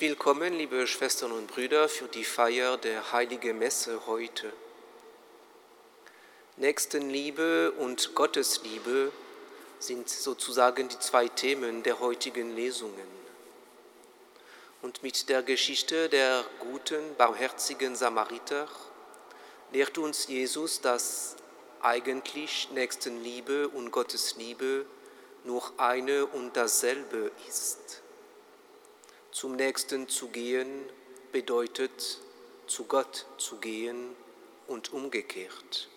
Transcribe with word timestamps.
Willkommen, 0.00 0.54
liebe 0.54 0.86
Schwestern 0.86 1.30
und 1.30 1.48
Brüder, 1.48 1.86
für 1.86 2.08
die 2.08 2.24
Feier 2.24 2.78
der 2.78 3.12
Heiligen 3.12 3.58
Messe 3.58 4.06
heute. 4.06 4.50
Nächstenliebe 6.56 7.72
und 7.72 8.14
Gottesliebe 8.14 9.12
sind 9.78 10.08
sozusagen 10.08 10.88
die 10.88 10.98
zwei 11.00 11.28
Themen 11.28 11.82
der 11.82 12.00
heutigen 12.00 12.56
Lesungen. 12.56 13.06
Und 14.80 15.02
mit 15.02 15.28
der 15.28 15.42
Geschichte 15.42 16.08
der 16.08 16.46
guten, 16.60 17.14
barmherzigen 17.18 17.94
Samariter 17.94 18.68
lehrt 19.70 19.98
uns 19.98 20.28
Jesus, 20.28 20.80
dass 20.80 21.36
eigentlich 21.82 22.70
Nächstenliebe 22.72 23.68
und 23.68 23.90
Gottesliebe 23.90 24.86
nur 25.44 25.62
eine 25.76 26.24
und 26.24 26.56
dasselbe 26.56 27.32
ist. 27.46 28.00
Zum 29.32 29.54
Nächsten 29.54 30.08
zu 30.08 30.28
gehen 30.28 30.88
bedeutet 31.30 32.18
zu 32.66 32.84
Gott 32.84 33.26
zu 33.38 33.56
gehen 33.56 34.16
und 34.66 34.92
umgekehrt. 34.92 35.88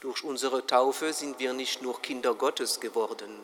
Durch 0.00 0.24
unsere 0.24 0.66
Taufe 0.66 1.12
sind 1.12 1.38
wir 1.38 1.52
nicht 1.52 1.82
nur 1.82 2.00
Kinder 2.02 2.34
Gottes 2.34 2.80
geworden, 2.80 3.38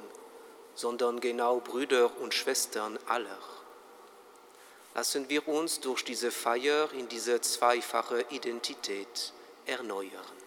sondern 0.75 1.21
genau 1.21 1.61
Brüder 1.61 2.11
und 2.21 2.35
Schwestern 2.35 2.99
aller. 3.07 3.39
Lassen 4.95 5.29
wir 5.29 5.47
uns 5.47 5.81
durch 5.81 6.05
diese 6.05 6.31
Feier 6.31 6.91
in 6.93 7.09
diese 7.09 7.41
zweifache 7.41 8.25
Identität 8.31 9.33
erneuern. 9.67 10.46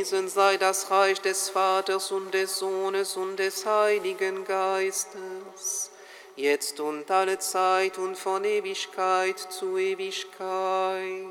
Gepriesen 0.00 0.30
sei 0.30 0.56
das 0.56 0.90
Reich 0.90 1.20
des 1.20 1.50
Vaters 1.50 2.10
und 2.10 2.32
des 2.32 2.58
Sohnes 2.58 3.18
und 3.18 3.36
des 3.36 3.66
Heiligen 3.66 4.46
Geistes, 4.46 5.90
jetzt 6.36 6.80
und 6.80 7.10
alle 7.10 7.38
Zeit 7.38 7.98
und 7.98 8.16
von 8.16 8.42
Ewigkeit 8.42 9.38
zu 9.38 9.76
Ewigkeit. 9.76 11.26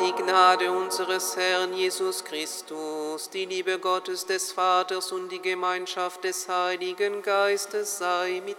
Die 0.00 0.12
Gnade 0.20 0.72
unseres 0.72 1.36
Herrn 1.36 1.72
Jesus 1.72 2.24
Christus, 2.24 3.30
die 3.30 3.44
Liebe 3.44 3.78
Gottes 3.78 4.26
des 4.26 4.50
Vaters 4.50 5.12
und 5.12 5.28
die 5.28 5.40
Gemeinschaft 5.40 6.24
des 6.24 6.48
Heiligen 6.48 7.22
Geistes 7.22 7.98
sei 7.98 8.42
mit 8.44 8.58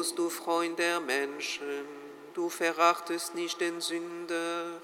Christus, 0.00 0.14
du 0.14 0.30
Freund 0.30 0.78
der 0.78 0.98
Menschen, 0.98 1.84
du 2.32 2.48
verachtest 2.48 3.34
nicht 3.34 3.60
den 3.60 3.82
Sünder 3.82 4.80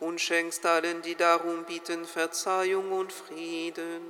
und 0.00 0.20
schenkst 0.20 0.66
allen, 0.66 1.00
die 1.00 1.14
darum 1.14 1.64
bitten, 1.64 2.04
Verzeihung 2.04 2.92
und 2.92 3.10
Frieden. 3.10 4.02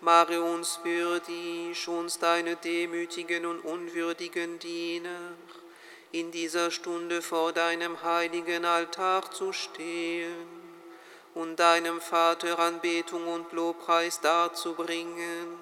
Mache 0.00 0.40
uns 0.40 0.78
würdig, 0.84 1.88
uns 1.88 2.20
deine 2.20 2.54
demütigen 2.54 3.46
und 3.46 3.64
unwürdigen 3.64 4.60
Diener, 4.60 5.32
in 6.12 6.30
dieser 6.30 6.70
Stunde 6.70 7.20
vor 7.20 7.52
deinem 7.52 8.00
heiligen 8.04 8.64
Altar 8.64 9.28
zu 9.32 9.52
stehen 9.52 10.46
und 11.34 11.56
deinem 11.56 12.00
Vater 12.00 12.60
Anbetung 12.60 13.26
und 13.26 13.52
Lobpreis 13.52 14.20
darzubringen 14.20 15.57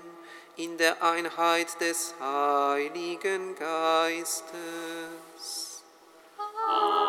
in 0.57 0.79
der 0.79 1.03
Einheit 1.03 1.81
des 1.81 2.15
Heiligen 2.21 3.55
Geistes. 3.57 4.55
Amen. 6.69 7.07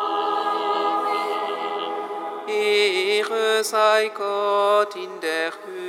Ehre 2.46 3.62
sei 3.64 4.10
Gott 4.14 4.96
in 4.96 5.20
der 5.20 5.52
Höhe. 5.64 5.87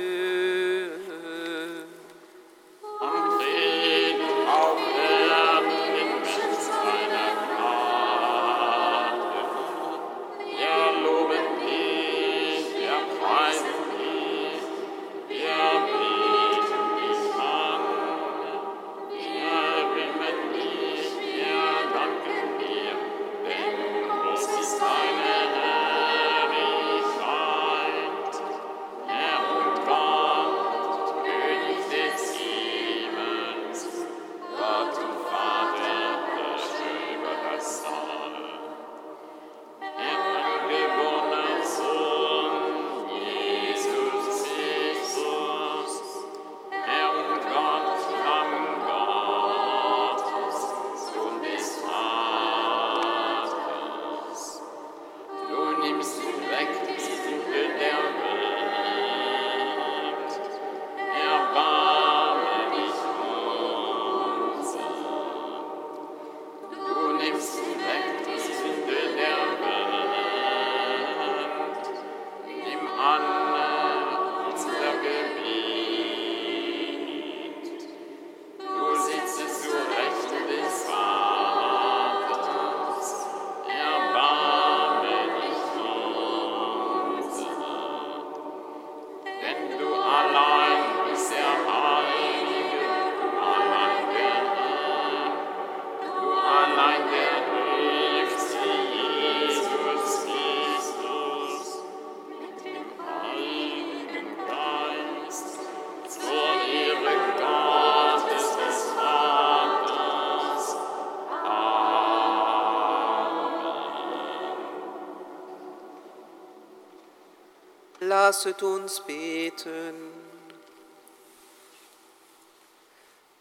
Lasset 118.30 118.62
uns 118.62 119.00
beten. 119.00 119.96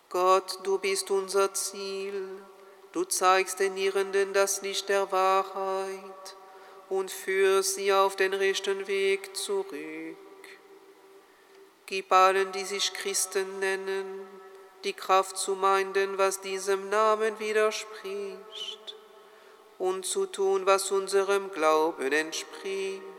Gott, 0.09 0.57
du 0.63 0.79
bist 0.79 1.11
unser 1.11 1.53
Ziel, 1.53 2.27
du 2.91 3.03
zeigst 3.03 3.59
den 3.59 3.77
Irrenden 3.77 4.33
das 4.33 4.63
Licht 4.63 4.89
der 4.89 5.11
Wahrheit 5.11 6.35
und 6.89 7.11
führst 7.11 7.75
sie 7.75 7.93
auf 7.93 8.15
den 8.15 8.33
rechten 8.33 8.87
Weg 8.87 9.37
zurück. 9.37 10.17
Gib 11.85 12.11
allen, 12.11 12.51
die 12.51 12.65
sich 12.65 12.91
Christen 12.91 13.59
nennen, 13.59 14.27
die 14.83 14.93
Kraft 14.93 15.37
zu 15.37 15.53
meinen, 15.53 16.17
was 16.17 16.41
diesem 16.41 16.89
Namen 16.89 17.37
widerspricht, 17.37 18.95
und 19.77 20.03
zu 20.03 20.25
tun, 20.25 20.65
was 20.65 20.89
unserem 20.89 21.51
Glauben 21.51 22.11
entspricht. 22.11 23.18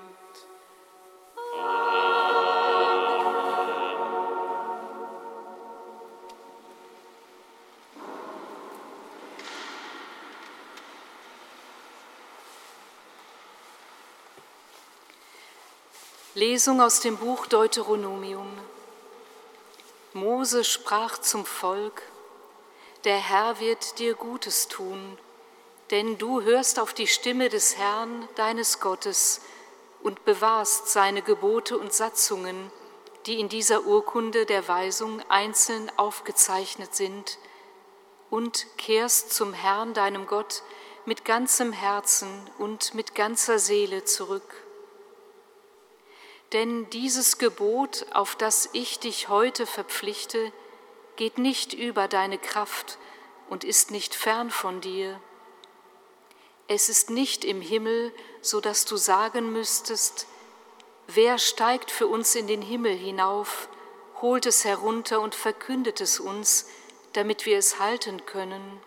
Lesung 16.41 16.81
aus 16.81 17.01
dem 17.01 17.17
Buch 17.17 17.45
Deuteronomium. 17.45 18.47
Mose 20.13 20.63
sprach 20.63 21.19
zum 21.19 21.45
Volk, 21.45 22.01
der 23.03 23.17
Herr 23.17 23.59
wird 23.59 23.99
dir 23.99 24.15
Gutes 24.15 24.67
tun, 24.67 25.19
denn 25.91 26.17
du 26.17 26.41
hörst 26.41 26.79
auf 26.79 26.95
die 26.95 27.05
Stimme 27.05 27.49
des 27.49 27.77
Herrn, 27.77 28.27
deines 28.37 28.79
Gottes, 28.79 29.41
und 30.01 30.25
bewahrst 30.25 30.87
seine 30.87 31.21
Gebote 31.21 31.77
und 31.77 31.93
Satzungen, 31.93 32.71
die 33.27 33.39
in 33.39 33.47
dieser 33.47 33.85
Urkunde 33.85 34.47
der 34.47 34.67
Weisung 34.67 35.21
einzeln 35.29 35.91
aufgezeichnet 35.95 36.95
sind, 36.95 37.37
und 38.31 38.65
kehrst 38.79 39.31
zum 39.31 39.53
Herrn, 39.53 39.93
deinem 39.93 40.25
Gott, 40.25 40.63
mit 41.05 41.23
ganzem 41.23 41.71
Herzen 41.71 42.49
und 42.57 42.95
mit 42.95 43.13
ganzer 43.13 43.59
Seele 43.59 44.05
zurück. 44.05 44.63
Denn 46.53 46.89
dieses 46.89 47.37
Gebot, 47.37 48.05
auf 48.13 48.35
das 48.35 48.69
ich 48.73 48.99
dich 48.99 49.29
heute 49.29 49.65
verpflichte, 49.65 50.51
geht 51.15 51.37
nicht 51.37 51.73
über 51.73 52.07
deine 52.07 52.37
Kraft 52.37 52.97
und 53.49 53.63
ist 53.63 53.91
nicht 53.91 54.15
fern 54.15 54.51
von 54.51 54.81
dir. 54.81 55.19
Es 56.67 56.89
ist 56.89 57.09
nicht 57.09 57.45
im 57.45 57.61
Himmel, 57.61 58.13
so 58.41 58.59
dass 58.59 58.85
du 58.85 58.97
sagen 58.97 59.51
müsstest, 59.51 60.27
wer 61.07 61.37
steigt 61.37 61.91
für 61.91 62.07
uns 62.07 62.35
in 62.35 62.47
den 62.47 62.61
Himmel 62.61 62.95
hinauf, 62.95 63.69
holt 64.21 64.45
es 64.45 64.65
herunter 64.65 65.21
und 65.21 65.35
verkündet 65.35 66.01
es 66.01 66.19
uns, 66.19 66.67
damit 67.13 67.45
wir 67.45 67.57
es 67.57 67.79
halten 67.79 68.25
können. 68.25 68.81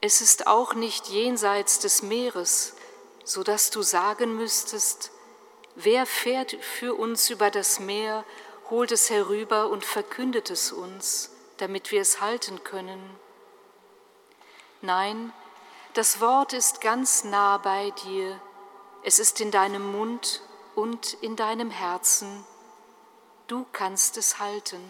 Es 0.00 0.20
ist 0.20 0.46
auch 0.46 0.74
nicht 0.74 1.08
jenseits 1.08 1.78
des 1.78 2.02
Meeres, 2.02 2.74
so 3.24 3.42
dass 3.42 3.70
du 3.70 3.82
sagen 3.82 4.36
müsstest, 4.36 5.10
Wer 5.74 6.06
fährt 6.06 6.52
für 6.52 6.94
uns 6.94 7.30
über 7.30 7.50
das 7.50 7.80
Meer, 7.80 8.24
holt 8.68 8.92
es 8.92 9.10
herüber 9.10 9.68
und 9.68 9.84
verkündet 9.84 10.50
es 10.50 10.72
uns, 10.72 11.30
damit 11.56 11.90
wir 11.90 12.00
es 12.00 12.20
halten 12.20 12.62
können? 12.62 13.00
Nein, 14.82 15.32
das 15.94 16.20
Wort 16.20 16.52
ist 16.52 16.80
ganz 16.80 17.24
nah 17.24 17.58
bei 17.58 17.90
dir, 18.04 18.40
es 19.02 19.18
ist 19.18 19.40
in 19.40 19.50
deinem 19.50 19.92
Mund 19.92 20.42
und 20.74 21.14
in 21.14 21.36
deinem 21.36 21.70
Herzen, 21.70 22.44
du 23.46 23.66
kannst 23.72 24.16
es 24.16 24.38
halten. 24.38 24.82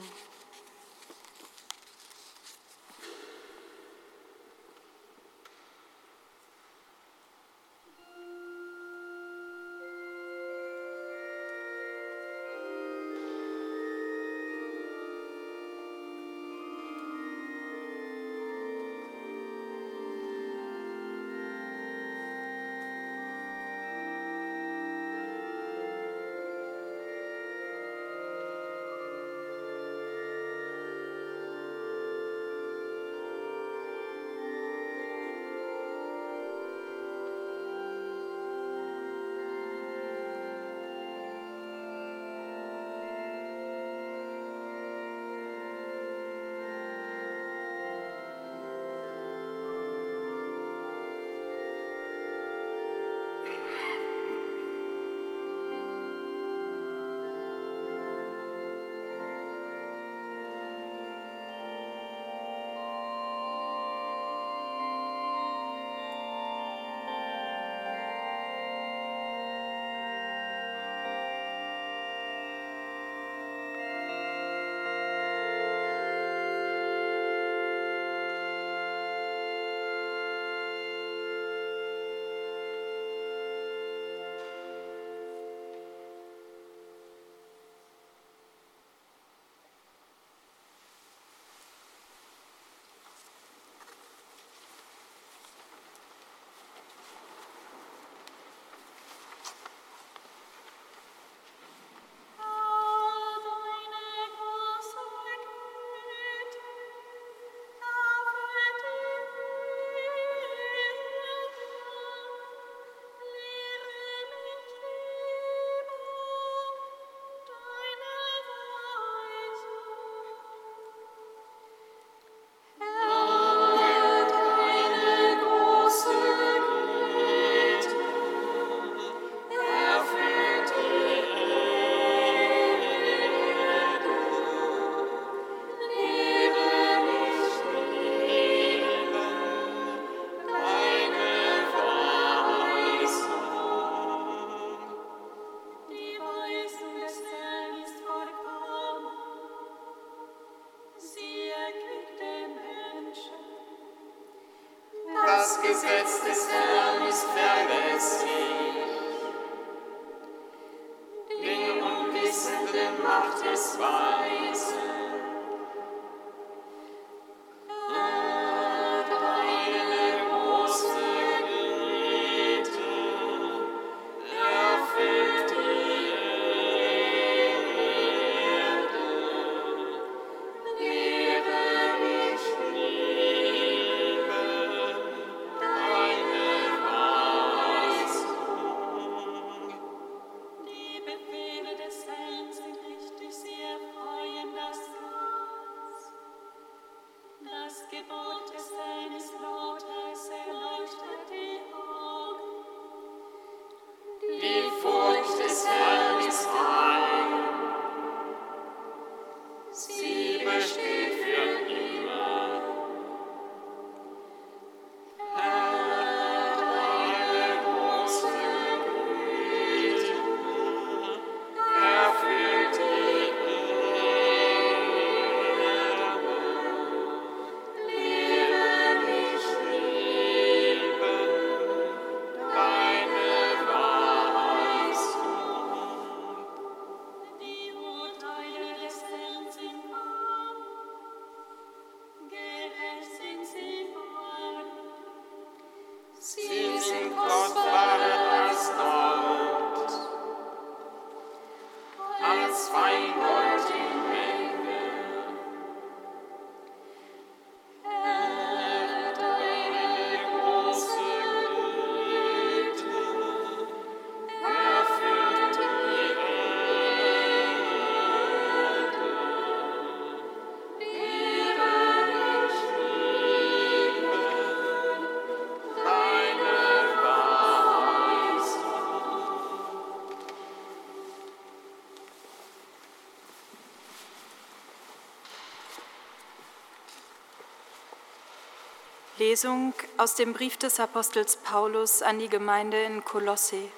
Lesung 289.23 289.73
aus 289.99 290.17
dem 290.17 290.33
Brief 290.33 290.57
des 290.57 290.81
Apostels 290.81 291.37
Paulus 291.37 292.03
an 292.03 292.19
die 292.19 292.29
Gemeinde 292.29 292.83
in 292.83 293.05
Kolosse. 293.05 293.71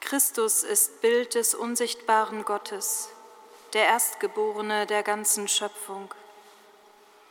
Christus 0.00 0.64
ist 0.64 1.00
Bild 1.02 1.36
des 1.36 1.54
unsichtbaren 1.54 2.44
Gottes, 2.44 3.10
der 3.74 3.84
Erstgeborene 3.84 4.86
der 4.86 5.04
ganzen 5.04 5.46
Schöpfung. 5.46 6.12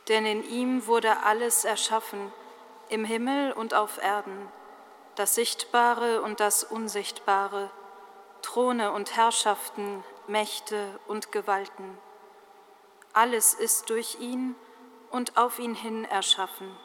Denn 0.07 0.25
in 0.25 0.49
ihm 0.49 0.87
wurde 0.87 1.23
alles 1.23 1.65
erschaffen, 1.65 2.31
im 2.87 3.03
Himmel 3.03 3.51
und 3.51 3.73
auf 3.73 4.01
Erden, 4.01 4.47
das 5.15 5.35
Sichtbare 5.35 6.21
und 6.21 6.39
das 6.39 6.63
Unsichtbare, 6.63 7.69
Throne 8.41 8.93
und 8.93 9.17
Herrschaften, 9.17 10.05
Mächte 10.27 11.01
und 11.07 11.33
Gewalten. 11.33 11.97
Alles 13.11 13.53
ist 13.53 13.89
durch 13.89 14.21
ihn 14.21 14.55
und 14.55 14.66
auf 15.35 15.57
ihn 15.57 15.73
hin 15.73 16.05
erschaffen. 16.05 16.75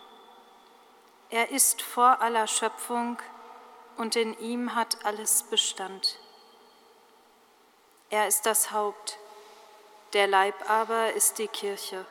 Er 1.28 1.50
ist 1.50 1.82
vor 1.82 2.20
aller 2.20 2.46
Schöpfung 2.46 3.18
und 3.96 4.16
in 4.16 4.38
ihm 4.38 4.74
hat 4.74 5.04
alles 5.04 5.42
Bestand. 5.42 6.18
Er 8.10 8.28
ist 8.28 8.46
das 8.46 8.70
Haupt, 8.72 9.18
der 10.12 10.26
Leib 10.26 10.54
aber 10.68 11.12
ist 11.12 11.38
die 11.38 11.48
Kirche. 11.48 12.04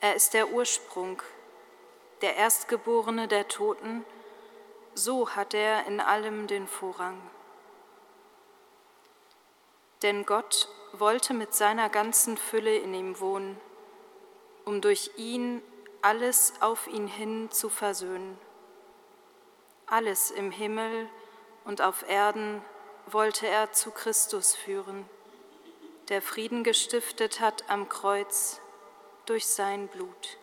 Er 0.00 0.14
ist 0.14 0.34
der 0.34 0.48
Ursprung, 0.50 1.22
der 2.20 2.36
Erstgeborene 2.36 3.28
der 3.28 3.48
Toten, 3.48 4.04
so 4.94 5.30
hat 5.30 5.54
er 5.54 5.86
in 5.86 6.00
allem 6.00 6.46
den 6.46 6.66
Vorrang. 6.66 7.20
Denn 10.02 10.24
Gott 10.26 10.68
wollte 10.92 11.34
mit 11.34 11.54
seiner 11.54 11.88
ganzen 11.88 12.36
Fülle 12.36 12.76
in 12.76 12.94
ihm 12.94 13.20
wohnen, 13.20 13.60
um 14.64 14.80
durch 14.80 15.10
ihn 15.16 15.62
alles 16.02 16.54
auf 16.60 16.86
ihn 16.86 17.06
hin 17.06 17.50
zu 17.50 17.68
versöhnen. 17.68 18.38
Alles 19.86 20.30
im 20.30 20.50
Himmel 20.50 21.08
und 21.64 21.80
auf 21.80 22.08
Erden 22.08 22.62
wollte 23.06 23.46
er 23.46 23.72
zu 23.72 23.90
Christus 23.90 24.54
führen, 24.54 25.08
der 26.08 26.22
Frieden 26.22 26.64
gestiftet 26.64 27.40
hat 27.40 27.68
am 27.68 27.88
Kreuz 27.88 28.60
durch 29.26 29.46
sein 29.46 29.88
Blut. 29.88 30.38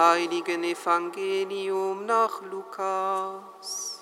Heiligen 0.00 0.64
Evangelium 0.64 2.06
nach 2.06 2.40
Lukas. 2.50 4.00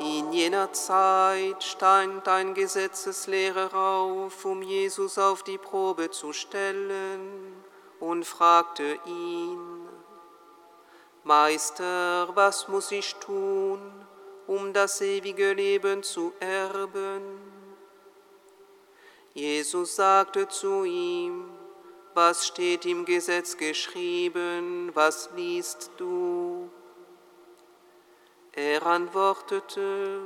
In 0.00 0.32
jener 0.32 0.72
Zeit 0.72 1.62
stand 1.62 2.26
ein 2.26 2.54
Gesetzeslehrer 2.54 3.72
auf, 3.72 4.44
um 4.44 4.62
Jesus 4.62 5.16
auf 5.16 5.44
die 5.44 5.58
Probe 5.58 6.10
zu 6.10 6.32
stellen, 6.32 7.62
und 8.00 8.24
fragte 8.24 8.98
ihn, 9.06 9.88
Meister, 11.22 12.28
was 12.34 12.66
muss 12.66 12.90
ich 12.90 13.14
tun, 13.14 13.80
um 14.48 14.72
das 14.72 15.00
ewige 15.00 15.52
Leben 15.52 16.02
zu 16.02 16.32
erben? 16.40 17.43
Jesus 19.34 19.96
sagte 19.96 20.46
zu 20.46 20.84
ihm, 20.84 21.50
was 22.14 22.46
steht 22.46 22.86
im 22.86 23.04
Gesetz 23.04 23.56
geschrieben, 23.56 24.92
was 24.94 25.28
liest 25.34 25.90
du? 25.96 26.70
Er 28.52 28.86
antwortete, 28.86 30.20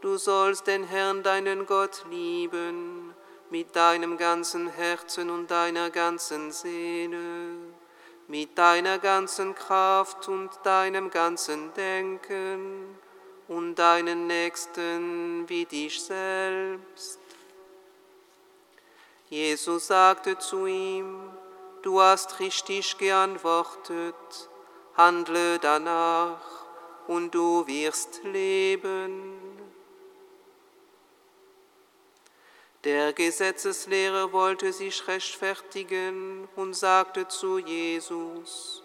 du 0.00 0.16
sollst 0.16 0.68
den 0.68 0.84
Herrn 0.84 1.24
deinen 1.24 1.66
Gott 1.66 2.04
lieben 2.08 3.12
mit 3.50 3.74
deinem 3.74 4.16
ganzen 4.16 4.68
Herzen 4.68 5.28
und 5.28 5.50
deiner 5.50 5.90
ganzen 5.90 6.52
Seele, 6.52 7.56
mit 8.28 8.56
deiner 8.56 9.00
ganzen 9.00 9.56
Kraft 9.56 10.28
und 10.28 10.50
deinem 10.62 11.10
ganzen 11.10 11.74
Denken 11.74 12.96
und 13.48 13.74
deinen 13.74 14.28
Nächsten 14.28 15.48
wie 15.48 15.64
dich 15.64 16.00
selbst. 16.00 17.19
Jesus 19.30 19.86
sagte 19.86 20.36
zu 20.38 20.66
ihm, 20.66 21.30
du 21.82 22.00
hast 22.00 22.40
richtig 22.40 22.98
geantwortet, 22.98 24.16
handle 24.96 25.60
danach 25.60 26.40
und 27.06 27.32
du 27.32 27.64
wirst 27.68 28.24
leben. 28.24 29.38
Der 32.82 33.12
Gesetzeslehrer 33.12 34.32
wollte 34.32 34.72
sich 34.72 35.06
rechtfertigen 35.06 36.48
und 36.56 36.74
sagte 36.74 37.28
zu 37.28 37.58
Jesus, 37.58 38.82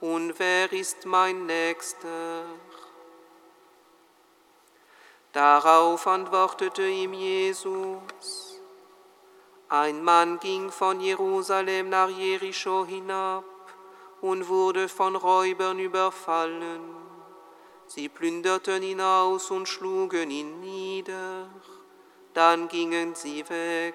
und 0.00 0.38
wer 0.38 0.72
ist 0.72 1.04
mein 1.04 1.44
Nächster? 1.44 2.44
Darauf 5.34 6.06
antwortete 6.06 6.88
ihm 6.88 7.12
Jesus, 7.12 8.51
ein 9.72 10.04
Mann 10.04 10.38
ging 10.38 10.70
von 10.70 11.00
Jerusalem 11.00 11.88
nach 11.88 12.10
Jericho 12.10 12.84
hinab 12.84 13.44
und 14.20 14.46
wurde 14.50 14.86
von 14.86 15.16
Räubern 15.16 15.78
überfallen. 15.78 16.82
Sie 17.86 18.10
plünderten 18.10 18.82
ihn 18.82 19.00
aus 19.00 19.50
und 19.50 19.66
schlugen 19.66 20.30
ihn 20.30 20.60
nieder. 20.60 21.48
Dann 22.34 22.68
gingen 22.68 23.14
sie 23.14 23.48
weg 23.48 23.94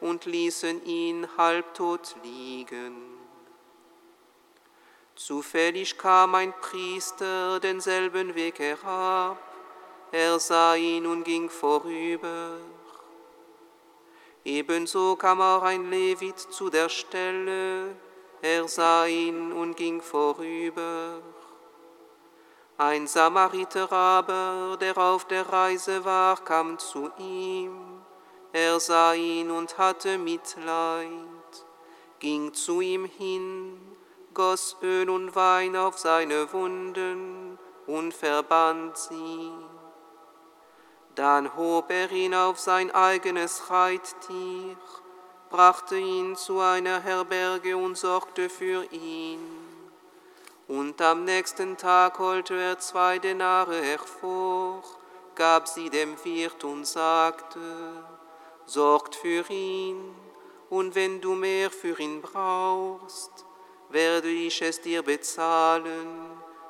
und 0.00 0.24
ließen 0.24 0.84
ihn 0.84 1.28
halbtot 1.38 2.16
liegen. 2.24 2.96
Zufällig 5.14 5.96
kam 5.96 6.34
ein 6.34 6.52
Priester 6.60 7.60
denselben 7.60 8.34
Weg 8.34 8.58
herab. 8.58 9.38
Er 10.10 10.40
sah 10.40 10.74
ihn 10.74 11.06
und 11.06 11.22
ging 11.22 11.48
vorüber. 11.48 12.58
Ebenso 14.44 15.16
kam 15.16 15.40
auch 15.40 15.62
ein 15.62 15.90
Levit 15.90 16.38
zu 16.38 16.68
der 16.68 16.90
Stelle. 16.90 17.96
Er 18.42 18.68
sah 18.68 19.06
ihn 19.06 19.52
und 19.52 19.74
ging 19.74 20.02
vorüber. 20.02 21.22
Ein 22.76 23.06
Samariter 23.06 23.90
aber, 23.90 24.76
der 24.78 24.98
auf 24.98 25.26
der 25.26 25.48
Reise 25.48 26.04
war, 26.04 26.36
kam 26.44 26.78
zu 26.78 27.10
ihm. 27.18 28.02
Er 28.52 28.78
sah 28.80 29.14
ihn 29.14 29.50
und 29.50 29.78
hatte 29.78 30.18
Mitleid, 30.18 31.08
ging 32.18 32.52
zu 32.52 32.80
ihm 32.80 33.04
hin, 33.04 33.80
goss 34.34 34.76
Öl 34.82 35.08
und 35.08 35.34
Wein 35.34 35.74
auf 35.74 35.98
seine 35.98 36.52
Wunden 36.52 37.58
und 37.86 38.12
verband 38.12 38.96
sie. 38.98 39.50
Dann 41.14 41.56
hob 41.56 41.90
er 41.90 42.10
ihn 42.10 42.34
auf 42.34 42.58
sein 42.58 42.90
eigenes 42.90 43.70
Reittier, 43.70 44.76
brachte 45.48 45.96
ihn 45.96 46.34
zu 46.34 46.58
einer 46.58 47.00
Herberge 47.00 47.76
und 47.76 47.96
sorgte 47.96 48.48
für 48.48 48.84
ihn. 48.90 49.38
Und 50.66 51.00
am 51.00 51.24
nächsten 51.24 51.76
Tag 51.76 52.18
holte 52.18 52.54
er 52.54 52.78
zwei 52.78 53.18
Denare 53.18 53.80
hervor, 53.80 54.82
gab 55.36 55.68
sie 55.68 55.90
dem 55.90 56.16
Wirt 56.24 56.64
und 56.64 56.84
sagte, 56.86 57.60
sorgt 58.64 59.14
für 59.14 59.48
ihn, 59.50 60.14
und 60.70 60.94
wenn 60.96 61.20
du 61.20 61.34
mehr 61.34 61.70
für 61.70 62.00
ihn 62.00 62.22
brauchst, 62.22 63.44
werde 63.90 64.28
ich 64.28 64.60
es 64.62 64.80
dir 64.80 65.02
bezahlen, 65.02 66.08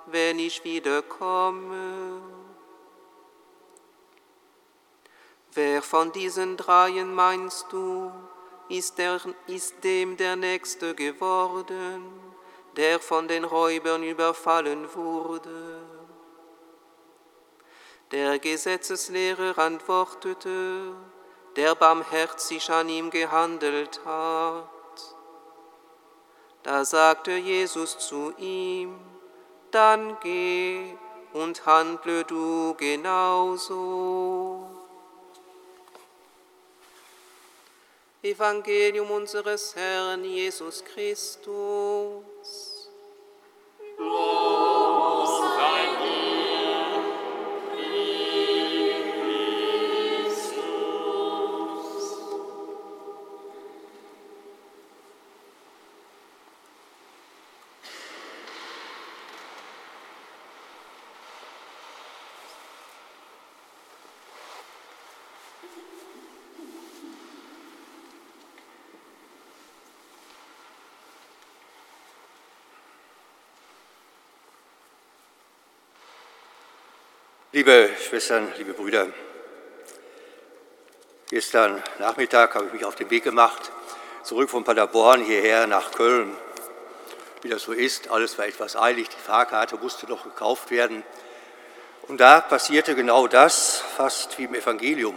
wenn 0.07 0.39
ich 0.39 0.63
wiederkomme. 0.65 2.44
Wer 5.55 5.83
von 5.83 6.11
diesen 6.11 6.57
dreien 6.57 7.14
meinst 7.14 7.67
du, 7.71 8.11
ist, 8.69 8.99
der, 8.99 9.21
ist 9.47 9.85
dem 9.85 10.17
der 10.17 10.35
Nächste 10.35 10.97
geworden, 10.97 12.03
der 12.77 12.99
von 12.99 13.29
den 13.29 13.45
Räubern 13.45 14.03
überfallen 14.03 14.93
wurde? 14.95 15.81
Der 18.11 18.40
Gesetzeslehrer 18.40 19.57
antwortete, 19.57 20.93
der 21.55 21.77
barmherzig 21.77 22.69
an 22.71 22.88
ihm 22.88 23.11
gehandelt 23.11 24.01
hat. 24.05 24.69
Da 26.64 26.85
sagte 26.85 27.33
Jesus 27.33 27.99
zu 27.99 28.33
ihm, 28.38 28.99
dann 29.71 30.17
geh 30.21 30.97
und 31.33 31.64
handle 31.64 32.25
du 32.25 32.75
genauso. 32.75 34.74
Evangelium 38.25 39.11
unseres 39.11 39.77
Herrn 39.77 40.25
Jesus 40.25 40.83
Christus. 40.83 42.25
Liebe 77.55 77.88
Schwestern, 78.09 78.53
liebe 78.59 78.73
Brüder, 78.73 79.07
gestern 81.31 81.81
Nachmittag 82.01 82.53
habe 82.57 82.67
ich 82.67 82.73
mich 82.73 82.85
auf 82.85 82.97
den 82.97 83.11
Weg 83.11 83.23
gemacht, 83.23 83.71
zurück 84.25 84.51
von 84.51 84.64
Paderborn 84.64 85.21
hierher 85.21 85.69
nach 85.69 85.93
Köln. 85.93 86.37
Wie 87.43 87.49
das 87.49 87.62
so 87.62 87.71
ist, 87.71 88.11
alles 88.11 88.37
war 88.38 88.49
etwas 88.49 88.75
eilig, 88.75 89.09
die 89.09 89.25
Fahrkarte 89.25 89.77
musste 89.77 90.09
noch 90.09 90.25
gekauft 90.25 90.73
werden. 90.73 91.05
Und 92.09 92.21
da 92.21 92.40
passierte 92.40 92.97
genau 92.97 93.29
das, 93.29 93.85
fast 93.97 94.37
wie 94.37 94.47
im 94.47 94.55
Evangelium. 94.57 95.17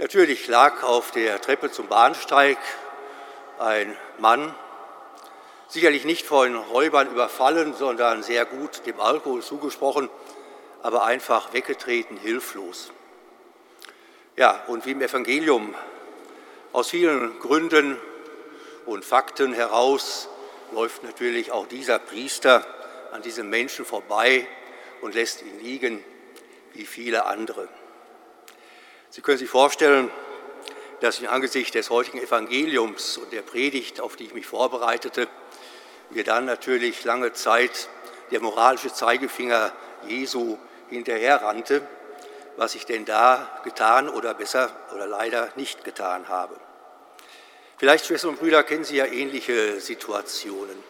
Natürlich 0.00 0.48
lag 0.48 0.82
auf 0.82 1.12
der 1.12 1.40
Treppe 1.40 1.70
zum 1.70 1.86
Bahnsteig 1.86 2.58
ein 3.60 3.96
Mann, 4.18 4.52
sicherlich 5.68 6.04
nicht 6.04 6.26
von 6.26 6.56
Räubern 6.56 7.08
überfallen, 7.08 7.72
sondern 7.72 8.24
sehr 8.24 8.46
gut 8.46 8.84
dem 8.84 8.98
Alkohol 8.98 9.44
zugesprochen 9.44 10.10
aber 10.82 11.04
einfach 11.04 11.52
weggetreten, 11.52 12.16
hilflos. 12.16 12.92
Ja, 14.36 14.64
und 14.66 14.86
wie 14.86 14.92
im 14.92 15.00
Evangelium 15.00 15.74
aus 16.72 16.90
vielen 16.90 17.38
Gründen 17.40 17.98
und 18.84 19.04
Fakten 19.04 19.52
heraus 19.52 20.28
läuft 20.72 21.02
natürlich 21.04 21.52
auch 21.52 21.66
dieser 21.66 21.98
Priester 21.98 22.66
an 23.12 23.22
diesem 23.22 23.48
Menschen 23.48 23.84
vorbei 23.84 24.46
und 25.00 25.14
lässt 25.14 25.42
ihn 25.42 25.58
liegen, 25.60 26.04
wie 26.74 26.84
viele 26.84 27.24
andere. 27.24 27.68
Sie 29.10 29.22
können 29.22 29.38
sich 29.38 29.48
vorstellen, 29.48 30.10
dass 31.00 31.20
im 31.20 31.28
Angesicht 31.28 31.74
des 31.74 31.90
heutigen 31.90 32.18
Evangeliums 32.18 33.18
und 33.18 33.32
der 33.32 33.42
Predigt, 33.42 34.00
auf 34.00 34.16
die 34.16 34.24
ich 34.24 34.34
mich 34.34 34.46
vorbereitete, 34.46 35.28
mir 36.10 36.24
dann 36.24 36.44
natürlich 36.44 37.04
lange 37.04 37.32
Zeit 37.32 37.88
der 38.30 38.40
moralische 38.40 38.92
Zeigefinger 38.92 39.72
Jesu 40.08 40.58
hinterherrannte, 40.88 41.82
was 42.56 42.74
ich 42.74 42.86
denn 42.86 43.04
da 43.04 43.60
getan 43.64 44.08
oder 44.08 44.34
besser 44.34 44.70
oder 44.94 45.06
leider 45.06 45.50
nicht 45.56 45.84
getan 45.84 46.28
habe. 46.28 46.56
Vielleicht, 47.78 48.06
Schwestern 48.06 48.30
und 48.30 48.40
Brüder, 48.40 48.62
kennen 48.62 48.84
Sie 48.84 48.96
ja 48.96 49.04
ähnliche 49.04 49.80
Situationen. 49.80 50.82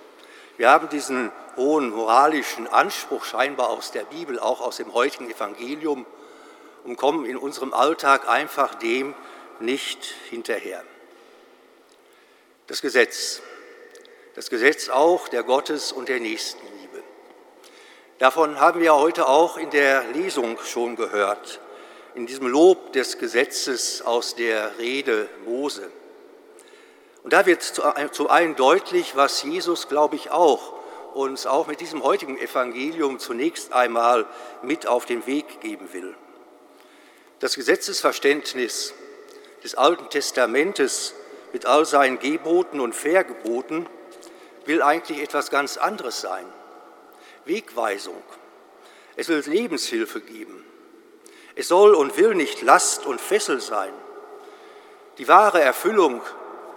Wir 0.56 0.70
haben 0.70 0.88
diesen 0.88 1.32
hohen 1.56 1.90
moralischen 1.90 2.66
Anspruch 2.68 3.24
scheinbar 3.24 3.70
aus 3.70 3.90
der 3.90 4.04
Bibel, 4.04 4.38
auch 4.38 4.60
aus 4.60 4.76
dem 4.76 4.94
heutigen 4.94 5.30
Evangelium 5.30 6.06
und 6.84 6.96
kommen 6.96 7.26
in 7.26 7.36
unserem 7.36 7.74
Alltag 7.74 8.28
einfach 8.28 8.76
dem 8.76 9.14
nicht 9.58 10.04
hinterher. 10.30 10.82
Das 12.68 12.82
Gesetz, 12.82 13.42
das 14.34 14.50
Gesetz 14.50 14.88
auch 14.88 15.28
der 15.28 15.42
Gottes- 15.42 15.92
und 15.92 16.08
der 16.08 16.20
Nächstenliebe. 16.20 16.75
Davon 18.18 18.60
haben 18.60 18.80
wir 18.80 18.94
heute 18.94 19.28
auch 19.28 19.58
in 19.58 19.68
der 19.68 20.04
Lesung 20.14 20.58
schon 20.64 20.96
gehört, 20.96 21.60
in 22.14 22.26
diesem 22.26 22.46
Lob 22.46 22.94
des 22.94 23.18
Gesetzes 23.18 24.00
aus 24.00 24.34
der 24.34 24.78
Rede 24.78 25.28
Mose. 25.44 25.90
Und 27.22 27.34
da 27.34 27.44
wird 27.44 27.62
zu 27.62 28.30
einem 28.30 28.56
deutlich, 28.56 29.16
was 29.16 29.42
Jesus, 29.42 29.88
glaube 29.88 30.16
ich, 30.16 30.30
auch 30.30 30.72
uns 31.12 31.46
auch 31.46 31.66
mit 31.66 31.80
diesem 31.80 32.02
heutigen 32.02 32.38
Evangelium 32.38 33.18
zunächst 33.18 33.72
einmal 33.72 34.26
mit 34.62 34.86
auf 34.86 35.04
den 35.04 35.26
Weg 35.26 35.60
geben 35.60 35.92
will. 35.92 36.14
Das 37.40 37.54
Gesetzesverständnis 37.54 38.94
des 39.62 39.74
Alten 39.74 40.08
Testamentes 40.08 41.14
mit 41.52 41.66
all 41.66 41.84
seinen 41.84 42.18
Geboten 42.18 42.80
und 42.80 42.94
Vergeboten 42.94 43.86
will 44.64 44.80
eigentlich 44.82 45.20
etwas 45.20 45.50
ganz 45.50 45.76
anderes 45.76 46.22
sein. 46.22 46.46
Wegweisung. 47.46 48.22
Es 49.16 49.28
will 49.28 49.42
Lebenshilfe 49.46 50.20
geben. 50.20 50.64
Es 51.54 51.68
soll 51.68 51.94
und 51.94 52.16
will 52.18 52.34
nicht 52.34 52.60
Last 52.62 53.06
und 53.06 53.20
Fessel 53.20 53.60
sein. 53.60 53.92
Die 55.18 55.28
wahre 55.28 55.62
Erfüllung 55.62 56.20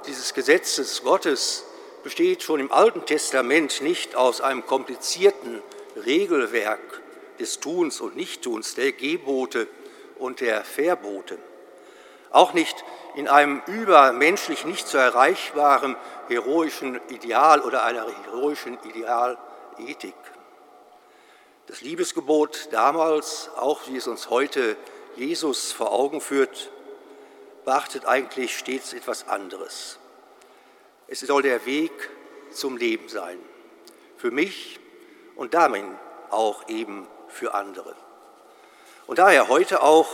dieses 0.06 0.34
Gesetzes 0.34 1.04
Gottes 1.04 1.66
besteht 2.04 2.44
schon 2.44 2.62
im 2.62 2.72
Alten 2.72 3.06
Testament 3.06 3.82
nicht 3.82 4.16
aus 4.16 4.40
einem 4.40 4.66
komplizierten 4.66 5.62
Regelwerk 6.06 7.02
des 7.40 7.60
Tuns 7.60 8.00
und 8.00 8.16
Nichttuns, 8.16 8.76
der 8.76 8.94
Gebote 8.94 9.68
und 10.18 10.40
der 10.40 10.64
Verbote. 10.64 11.38
Auch 12.32 12.54
nicht 12.54 12.86
in 13.16 13.28
einem 13.28 13.62
übermenschlich 13.68 14.64
nicht 14.66 14.88
zu 14.88 14.98
erreichbaren 14.98 15.98
heroischen 16.28 17.00
Ideal 17.10 17.60
oder 17.62 17.84
einer 17.84 18.06
heroischen 18.24 18.78
Idealethik. 18.84 20.16
Das 21.70 21.82
Liebesgebot 21.82 22.70
damals, 22.72 23.48
auch 23.56 23.82
wie 23.88 23.98
es 23.98 24.08
uns 24.08 24.32
heute 24.32 24.76
Jesus 25.16 25.72
vor 25.72 25.92
Augen 25.92 26.20
führt, 26.20 26.72
beachtet 27.64 28.08
eigentlich 28.08 28.58
stets 28.58 28.94
etwas 28.94 29.28
anderes. 29.28 30.00
Es 31.08 31.20
soll 31.20 31.44
der 31.44 31.68
Weg 31.68 31.92
zum 32.50 32.76
Leben 32.76 33.08
sein, 33.08 33.38
für 34.18 34.32
mich 34.32 34.80
und 35.36 35.54
damit 35.54 35.86
auch 36.32 36.68
eben 36.70 37.08
für 37.28 37.54
andere. 37.54 37.96
Und 39.06 39.20
daher 39.20 39.48
heute 39.48 39.84
auch 39.84 40.08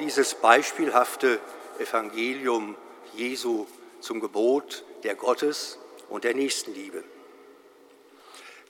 dieses 0.00 0.34
beispielhafte 0.34 1.40
Evangelium 1.78 2.76
Jesu 3.14 3.66
zum 4.00 4.20
Gebot 4.20 4.84
der 5.04 5.14
Gottes 5.14 5.78
und 6.10 6.24
der 6.24 6.34
Nächstenliebe. 6.34 7.02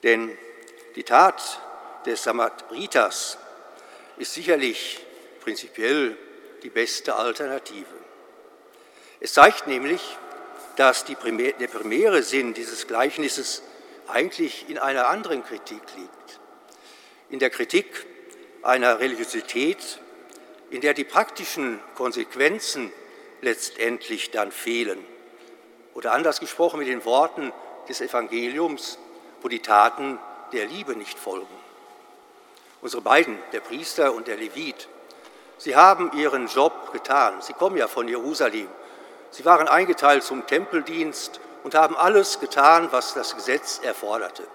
Denn 0.03 0.37
die 0.95 1.03
Tat 1.03 1.59
des 2.05 2.23
Samariters 2.23 3.37
ist 4.17 4.33
sicherlich 4.33 5.05
prinzipiell 5.41 6.17
die 6.63 6.69
beste 6.69 7.15
Alternative. 7.15 7.85
Es 9.19 9.33
zeigt 9.33 9.67
nämlich, 9.67 10.01
dass 10.75 11.03
Primär, 11.03 11.53
der 11.53 11.67
primäre 11.67 12.23
Sinn 12.23 12.53
dieses 12.53 12.87
Gleichnisses 12.87 13.63
eigentlich 14.07 14.69
in 14.69 14.77
einer 14.77 15.07
anderen 15.07 15.43
Kritik 15.43 15.81
liegt. 15.97 16.39
In 17.29 17.39
der 17.39 17.49
Kritik 17.49 18.05
einer 18.63 18.99
Religiosität, 18.99 19.99
in 20.69 20.81
der 20.81 20.93
die 20.93 21.03
praktischen 21.03 21.79
Konsequenzen 21.95 22.91
letztendlich 23.41 24.31
dann 24.31 24.51
fehlen. 24.51 25.03
Oder 25.93 26.13
anders 26.13 26.39
gesprochen 26.39 26.79
mit 26.79 26.87
den 26.87 27.03
Worten 27.05 27.51
des 27.87 28.01
Evangeliums, 28.01 28.97
wo 29.41 29.47
die 29.47 29.59
Taten 29.59 30.19
der 30.53 30.65
Liebe 30.65 30.95
nicht 30.95 31.17
folgen. 31.17 31.58
Unsere 32.81 33.01
beiden, 33.01 33.37
der 33.51 33.59
Priester 33.59 34.13
und 34.13 34.27
der 34.27 34.37
Levit, 34.37 34.87
sie 35.57 35.75
haben 35.75 36.11
ihren 36.13 36.47
Job 36.47 36.93
getan. 36.93 37.41
Sie 37.41 37.53
kommen 37.53 37.75
ja 37.77 37.87
von 37.87 38.07
Jerusalem. 38.07 38.69
Sie 39.31 39.45
waren 39.45 39.67
eingeteilt 39.67 40.23
zum 40.23 40.47
Tempeldienst 40.47 41.41
und 41.63 41.75
haben 41.75 41.95
alles 41.97 42.39
getan, 42.39 42.87
was 42.91 43.13
das 43.13 43.35
Gesetz 43.35 43.79
erforderte. 43.83 44.47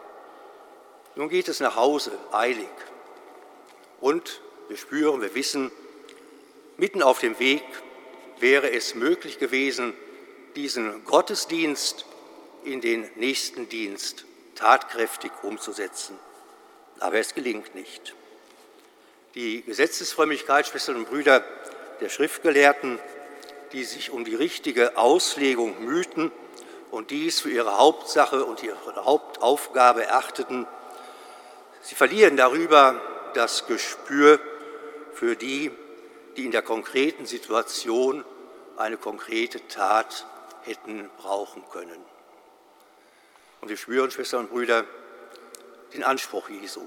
Nun 1.16 1.28
geht 1.28 1.48
es 1.48 1.60
nach 1.60 1.76
Hause, 1.76 2.12
eilig. 2.32 2.68
Und 4.00 4.40
wir 4.68 4.76
spüren, 4.76 5.20
wir 5.20 5.34
wissen, 5.34 5.70
mitten 6.76 7.02
auf 7.02 7.20
dem 7.20 7.38
Weg 7.38 7.62
wäre 8.40 8.72
es 8.72 8.94
möglich 8.94 9.38
gewesen, 9.38 9.94
diesen 10.56 11.04
Gottesdienst 11.04 12.06
in 12.64 12.80
den 12.80 13.08
nächsten 13.16 13.68
Dienst 13.68 14.24
tatkräftig 14.54 15.30
umzusetzen 15.42 16.18
aber 17.00 17.18
es 17.18 17.34
gelingt 17.34 17.74
nicht. 17.74 18.14
Die 19.34 19.62
Gesetzesfrömmigkeit, 19.62 20.66
Schwestern 20.66 20.96
und 20.96 21.08
Brüder 21.08 21.44
der 22.00 22.08
Schriftgelehrten, 22.08 22.98
die 23.72 23.84
sich 23.84 24.10
um 24.10 24.24
die 24.24 24.34
richtige 24.34 24.96
Auslegung 24.96 25.84
mühten 25.84 26.30
und 26.90 27.10
dies 27.10 27.40
für 27.40 27.50
ihre 27.50 27.78
Hauptsache 27.78 28.44
und 28.44 28.62
ihre 28.62 29.04
Hauptaufgabe 29.04 30.04
erachteten, 30.04 30.66
sie 31.82 31.96
verlieren 31.96 32.36
darüber 32.36 33.00
das 33.34 33.66
Gespür 33.66 34.38
für 35.12 35.34
die, 35.34 35.72
die 36.36 36.44
in 36.44 36.52
der 36.52 36.62
konkreten 36.62 37.26
Situation 37.26 38.24
eine 38.76 38.96
konkrete 38.96 39.66
Tat 39.68 40.26
hätten 40.62 41.10
brauchen 41.18 41.64
können. 41.72 42.00
Und 43.60 43.68
wir 43.68 43.76
spüren, 43.76 44.10
Schwestern 44.10 44.40
und 44.40 44.50
Brüder, 44.50 44.84
den 45.94 46.04
Anspruch 46.04 46.48
Jesu. 46.48 46.82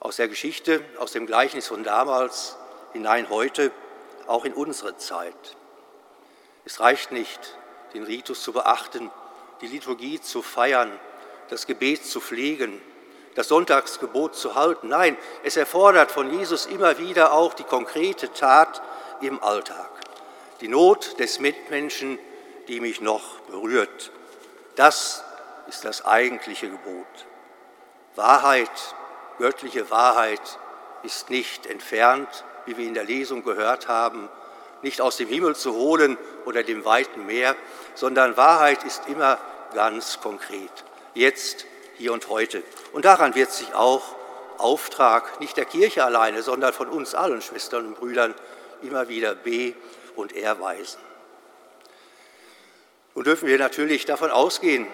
Aus 0.00 0.16
der 0.16 0.28
Geschichte, 0.28 0.84
aus 0.98 1.12
dem 1.12 1.26
Gleichnis 1.26 1.66
von 1.66 1.82
damals 1.82 2.56
hinein 2.92 3.28
heute, 3.30 3.72
auch 4.26 4.44
in 4.44 4.52
unsere 4.52 4.96
Zeit. 4.96 5.56
Es 6.64 6.80
reicht 6.80 7.12
nicht, 7.12 7.56
den 7.94 8.04
Ritus 8.04 8.42
zu 8.42 8.52
beachten, 8.52 9.10
die 9.62 9.66
Liturgie 9.66 10.20
zu 10.20 10.42
feiern, 10.42 10.92
das 11.48 11.66
Gebet 11.66 12.04
zu 12.04 12.20
pflegen, 12.20 12.80
das 13.34 13.48
Sonntagsgebot 13.48 14.36
zu 14.36 14.54
halten. 14.54 14.88
Nein, 14.88 15.16
es 15.42 15.56
erfordert 15.56 16.12
von 16.12 16.30
Jesus 16.38 16.66
immer 16.66 16.98
wieder 16.98 17.32
auch 17.32 17.54
die 17.54 17.64
konkrete 17.64 18.32
Tat 18.32 18.82
im 19.20 19.42
Alltag. 19.42 19.90
Die 20.60 20.68
Not 20.68 21.18
des 21.18 21.40
Mitmenschen, 21.40 22.18
die 22.68 22.80
mich 22.80 23.00
noch 23.00 23.40
berührt. 23.40 24.12
Das 24.76 25.24
ist 25.68 25.84
das 25.84 26.04
eigentliche 26.04 26.68
Gebot. 26.68 27.06
Wahrheit, 28.18 28.70
göttliche 29.38 29.90
Wahrheit 29.90 30.58
ist 31.04 31.30
nicht 31.30 31.66
entfernt, 31.66 32.44
wie 32.66 32.76
wir 32.76 32.84
in 32.84 32.94
der 32.94 33.04
Lesung 33.04 33.44
gehört 33.44 33.86
haben, 33.86 34.28
nicht 34.82 35.00
aus 35.00 35.16
dem 35.16 35.28
Himmel 35.28 35.54
zu 35.54 35.72
holen 35.74 36.18
oder 36.44 36.64
dem 36.64 36.84
weiten 36.84 37.26
Meer, 37.26 37.54
sondern 37.94 38.36
Wahrheit 38.36 38.82
ist 38.82 39.06
immer 39.06 39.38
ganz 39.72 40.20
konkret. 40.20 40.72
Jetzt, 41.14 41.66
hier 41.96 42.12
und 42.12 42.28
heute. 42.28 42.64
Und 42.92 43.04
daran 43.04 43.36
wird 43.36 43.52
sich 43.52 43.72
auch 43.74 44.16
Auftrag 44.58 45.38
nicht 45.38 45.56
der 45.56 45.64
Kirche 45.64 46.04
alleine, 46.04 46.42
sondern 46.42 46.72
von 46.72 46.88
uns 46.88 47.14
allen 47.14 47.40
Schwestern 47.40 47.86
und 47.86 47.94
Brüdern 47.94 48.34
immer 48.82 49.08
wieder 49.08 49.36
be- 49.36 49.74
und 50.16 50.34
erweisen. 50.34 50.98
Nun 53.14 53.22
dürfen 53.22 53.46
wir 53.46 53.58
natürlich 53.58 54.06
davon 54.06 54.32
ausgehen, 54.32 54.88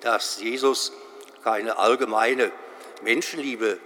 dass 0.00 0.40
Jesus 0.40 0.92
keine 1.42 1.78
allgemeine 1.78 2.50
Menschenliebe, 3.02 3.78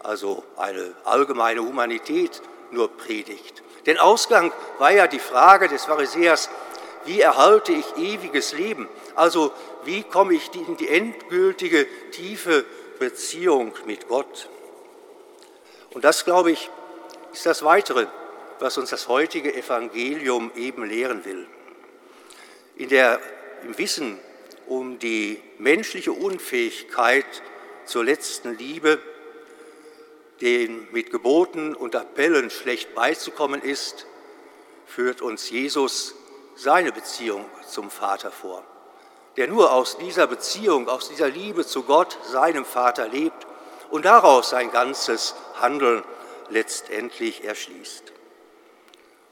also 0.00 0.44
eine 0.56 0.94
allgemeine 1.04 1.60
Humanität 1.60 2.42
nur 2.70 2.88
predigt. 2.88 3.62
Denn 3.86 3.98
Ausgang 3.98 4.52
war 4.78 4.90
ja 4.92 5.06
die 5.06 5.18
Frage 5.18 5.68
des 5.68 5.84
Pharisäers, 5.84 6.50
wie 7.04 7.20
erhalte 7.20 7.72
ich 7.72 7.96
ewiges 7.96 8.52
Leben? 8.52 8.88
Also 9.14 9.52
wie 9.84 10.02
komme 10.02 10.34
ich 10.34 10.54
in 10.54 10.76
die 10.76 10.88
endgültige, 10.88 11.86
tiefe 12.10 12.64
Beziehung 12.98 13.72
mit 13.86 14.08
Gott? 14.08 14.48
Und 15.94 16.04
das, 16.04 16.24
glaube 16.24 16.50
ich, 16.50 16.70
ist 17.32 17.46
das 17.46 17.62
Weitere, 17.62 18.06
was 18.58 18.76
uns 18.76 18.90
das 18.90 19.08
heutige 19.08 19.54
Evangelium 19.54 20.50
eben 20.54 20.84
lehren 20.84 21.24
will. 21.24 21.46
In 22.76 22.88
der, 22.88 23.20
Im 23.62 23.78
Wissen 23.78 24.18
um 24.68 24.98
die 24.98 25.40
menschliche 25.58 26.12
Unfähigkeit 26.12 27.26
zur 27.84 28.04
letzten 28.04 28.56
Liebe, 28.56 29.00
den 30.40 30.86
mit 30.92 31.10
Geboten 31.10 31.74
und 31.74 31.94
Appellen 31.94 32.50
schlecht 32.50 32.94
beizukommen 32.94 33.62
ist, 33.62 34.06
führt 34.86 35.20
uns 35.20 35.50
Jesus 35.50 36.14
seine 36.54 36.92
Beziehung 36.92 37.44
zum 37.68 37.90
Vater 37.90 38.30
vor, 38.30 38.64
der 39.36 39.48
nur 39.48 39.72
aus 39.72 39.98
dieser 39.98 40.26
Beziehung, 40.26 40.88
aus 40.88 41.08
dieser 41.08 41.28
Liebe 41.28 41.66
zu 41.66 41.82
Gott, 41.82 42.18
seinem 42.24 42.64
Vater 42.64 43.08
lebt 43.08 43.46
und 43.90 44.04
daraus 44.04 44.50
sein 44.50 44.70
ganzes 44.70 45.34
Handeln 45.60 46.02
letztendlich 46.50 47.44
erschließt. 47.44 48.12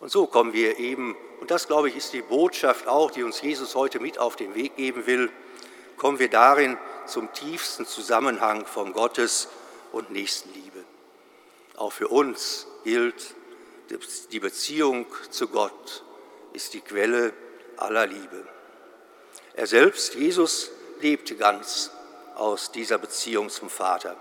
Und 0.01 0.11
so 0.11 0.27
kommen 0.27 0.53
wir 0.53 0.79
eben, 0.79 1.17
und 1.41 1.51
das 1.51 1.67
glaube 1.67 1.89
ich 1.89 1.97
ist 1.97 2.13
die 2.13 2.23
Botschaft 2.23 2.87
auch, 2.87 3.11
die 3.11 3.23
uns 3.23 3.41
Jesus 3.41 3.75
heute 3.75 4.01
mit 4.01 4.19
auf 4.19 4.37
den 4.37 4.55
Weg 4.55 4.77
geben 4.77 5.07
will, 5.07 5.31
kommen 5.97 6.19
wir 6.19 6.29
darin 6.29 6.77
zum 7.07 7.33
tiefsten 7.33 7.87
Zusammenhang 7.87 8.67
von 8.67 8.93
Gottes 8.93 9.49
und 9.93 10.11
Nächstenliebe. 10.11 10.85
Auch 11.77 11.93
für 11.93 12.09
uns 12.09 12.67
gilt, 12.85 13.35
die 14.33 14.41
Beziehung 14.41 15.07
zu 15.31 15.49
Gott 15.49 16.03
ist 16.53 16.75
die 16.75 16.81
Quelle 16.81 17.33
aller 17.77 18.07
Liebe. 18.07 18.47
Er 19.55 19.67
selbst, 19.67 20.15
Jesus, 20.15 20.71
lebte 21.01 21.37
ganz 21.37 21.91
aus 22.35 22.73
dieser 22.73 22.99
Beziehung 22.99 23.49
zum 23.49 23.71
Vater. 23.71 24.17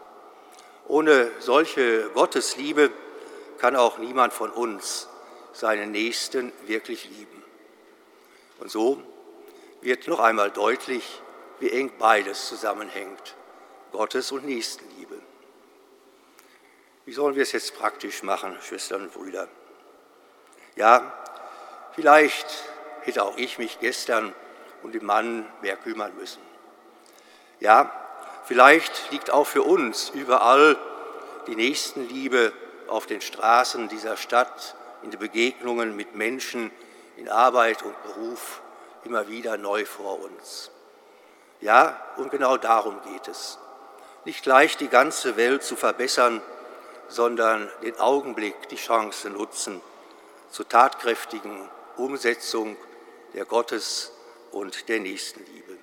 Ohne 0.88 1.32
solche 1.40 2.10
Gottesliebe 2.14 2.92
kann 3.58 3.76
auch 3.76 3.98
niemand 3.98 4.34
von 4.34 4.52
uns 4.52 5.08
seinen 5.56 5.92
Nächsten 5.92 6.52
wirklich 6.68 7.10
lieben. 7.10 7.44
Und 8.60 8.70
so 8.70 9.02
wird 9.82 10.08
noch 10.08 10.20
einmal 10.20 10.52
deutlich, 10.52 11.22
wie 11.60 11.72
eng 11.72 11.92
beides 11.98 12.48
zusammenhängt, 12.48 13.36
Gottes 13.92 14.32
und 14.32 14.46
Nächstenliebe. 14.46 15.18
Wie 17.06 17.14
sollen 17.14 17.36
wir 17.36 17.44
es 17.44 17.54
jetzt 17.54 17.78
praktisch 17.78 18.24
machen, 18.24 18.58
Schwestern 18.62 19.04
und 19.04 19.14
Brüder? 19.14 19.48
Ja, 20.76 21.14
vielleicht 21.94 22.48
hätte 23.02 23.24
auch 23.24 23.38
ich 23.38 23.58
mich 23.58 23.80
gestern 23.80 24.34
um 24.84 24.92
den 24.92 25.06
Mann 25.06 25.48
mehr 25.62 25.78
kümmern 25.78 26.14
müssen. 26.18 26.42
Ja, 27.60 27.92
vielleicht 28.46 29.12
liegt 29.12 29.32
auch 29.32 29.48
für 29.48 29.64
uns 29.64 30.10
überall 30.10 30.78
die 31.48 31.56
Nächstenliebe 31.56 32.52
auf 32.88 33.06
den 33.06 33.22
Straßen 33.22 33.88
dieser 33.88 34.18
Stadt, 34.18 34.76
in 35.06 35.12
den 35.12 35.20
Begegnungen 35.20 35.96
mit 35.96 36.16
Menschen, 36.16 36.72
in 37.16 37.30
Arbeit 37.30 37.84
und 37.84 37.96
Beruf 38.04 38.62
immer 39.04 39.30
wieder 39.30 39.56
neu 39.56 39.86
vor 39.86 40.20
uns. 40.20 40.72
Ja, 41.62 42.02
und 42.18 42.32
genau 42.32 42.58
darum 42.58 43.00
geht 43.14 43.28
es. 43.28 43.60
Nicht 44.26 44.44
gleich 44.44 44.78
die 44.78 44.88
ganze 44.88 45.38
Welt 45.38 45.64
zu 45.64 45.76
verbessern, 45.76 46.42
sondern 47.08 47.70
den 47.84 47.98
Augenblick, 48.00 48.68
die 48.70 48.78
Chance 48.78 49.30
nutzen 49.30 49.80
zur 50.50 50.68
tatkräftigen 50.68 51.70
Umsetzung 51.98 52.76
der 53.36 53.46
Gottes- 53.46 54.12
und 54.52 54.90
der 54.90 55.00
Nächstenliebe. 55.00 55.78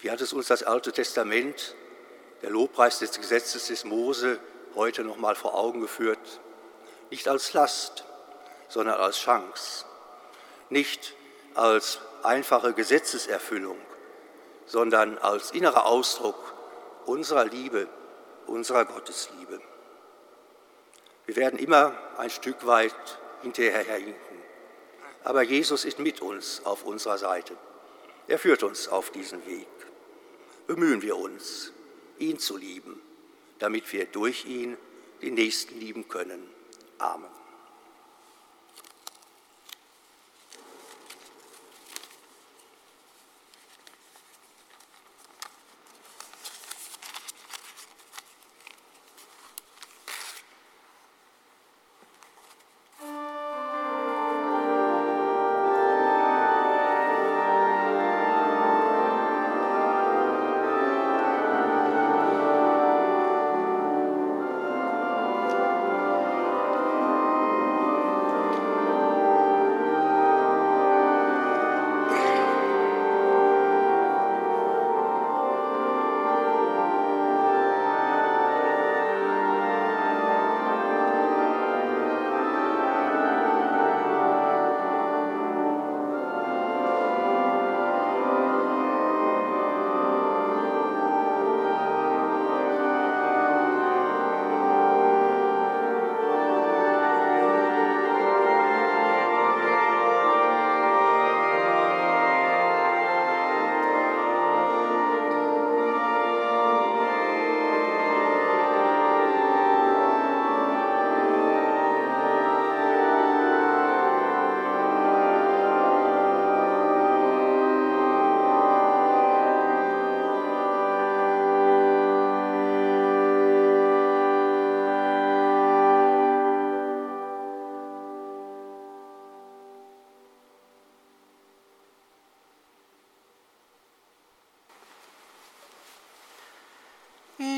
Wie 0.00 0.10
hat 0.10 0.20
es 0.20 0.34
uns 0.34 0.48
das 0.48 0.62
Alte 0.62 0.92
Testament, 0.92 1.74
der 2.42 2.50
Lobpreis 2.50 2.98
des 2.98 3.18
Gesetzes 3.18 3.68
des 3.68 3.84
Mose, 3.84 4.38
heute 4.74 5.02
noch 5.02 5.16
mal 5.16 5.34
vor 5.34 5.54
Augen 5.54 5.80
geführt? 5.80 6.40
Nicht 7.10 7.28
als 7.28 7.52
Last, 7.52 8.04
sondern 8.68 9.00
als 9.00 9.18
Chance. 9.18 9.84
Nicht 10.70 11.14
als 11.54 12.00
einfache 12.22 12.72
Gesetzeserfüllung, 12.72 13.78
sondern 14.66 15.18
als 15.18 15.50
innerer 15.50 15.86
Ausdruck 15.86 16.54
unserer 17.06 17.44
Liebe, 17.44 17.86
unserer 18.46 18.84
Gottesliebe. 18.84 19.60
Wir 21.26 21.36
werden 21.36 21.58
immer 21.58 21.96
ein 22.18 22.30
Stück 22.30 22.66
weit 22.66 22.94
hinterher 23.42 23.96
hinken, 23.96 24.42
aber 25.22 25.42
Jesus 25.42 25.84
ist 25.84 25.98
mit 25.98 26.20
uns 26.20 26.64
auf 26.64 26.84
unserer 26.84 27.18
Seite. 27.18 27.56
Er 28.26 28.38
führt 28.38 28.62
uns 28.62 28.88
auf 28.88 29.10
diesen 29.10 29.44
Weg. 29.46 29.66
Bemühen 30.66 31.02
wir 31.02 31.16
uns, 31.16 31.72
ihn 32.18 32.38
zu 32.38 32.56
lieben, 32.56 33.00
damit 33.58 33.92
wir 33.92 34.06
durch 34.06 34.46
ihn 34.46 34.76
den 35.20 35.34
Nächsten 35.34 35.78
lieben 35.78 36.08
können. 36.08 36.53
Amen. 37.00 37.43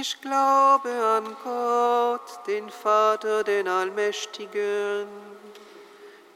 Ich 0.00 0.20
glaube 0.20 0.90
an 0.90 1.36
Gott, 1.42 2.46
den 2.46 2.68
Vater, 2.68 3.42
den 3.44 3.66
Allmächtigen, 3.66 5.06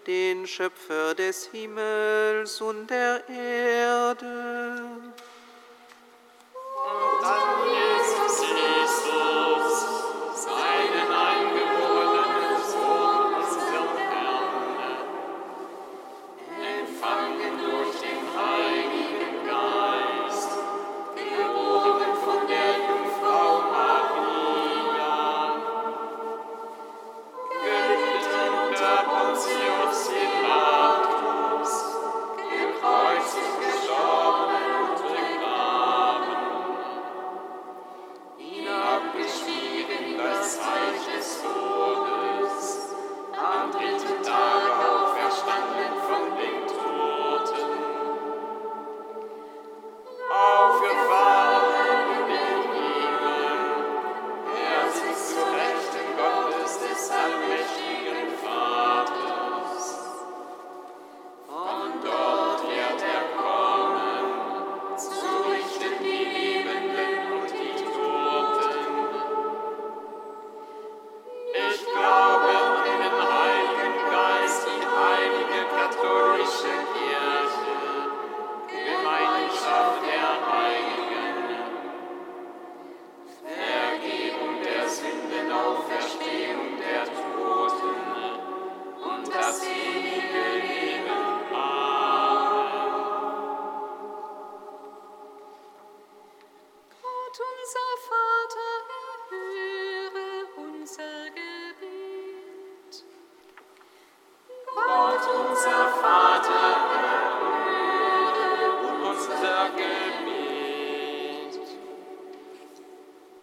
den 0.07 0.47
Schöpfer 0.47 1.15
des 1.15 1.47
Himmels 1.47 2.61
und 2.63 2.89
der 2.89 3.29
Erde. 3.29 4.60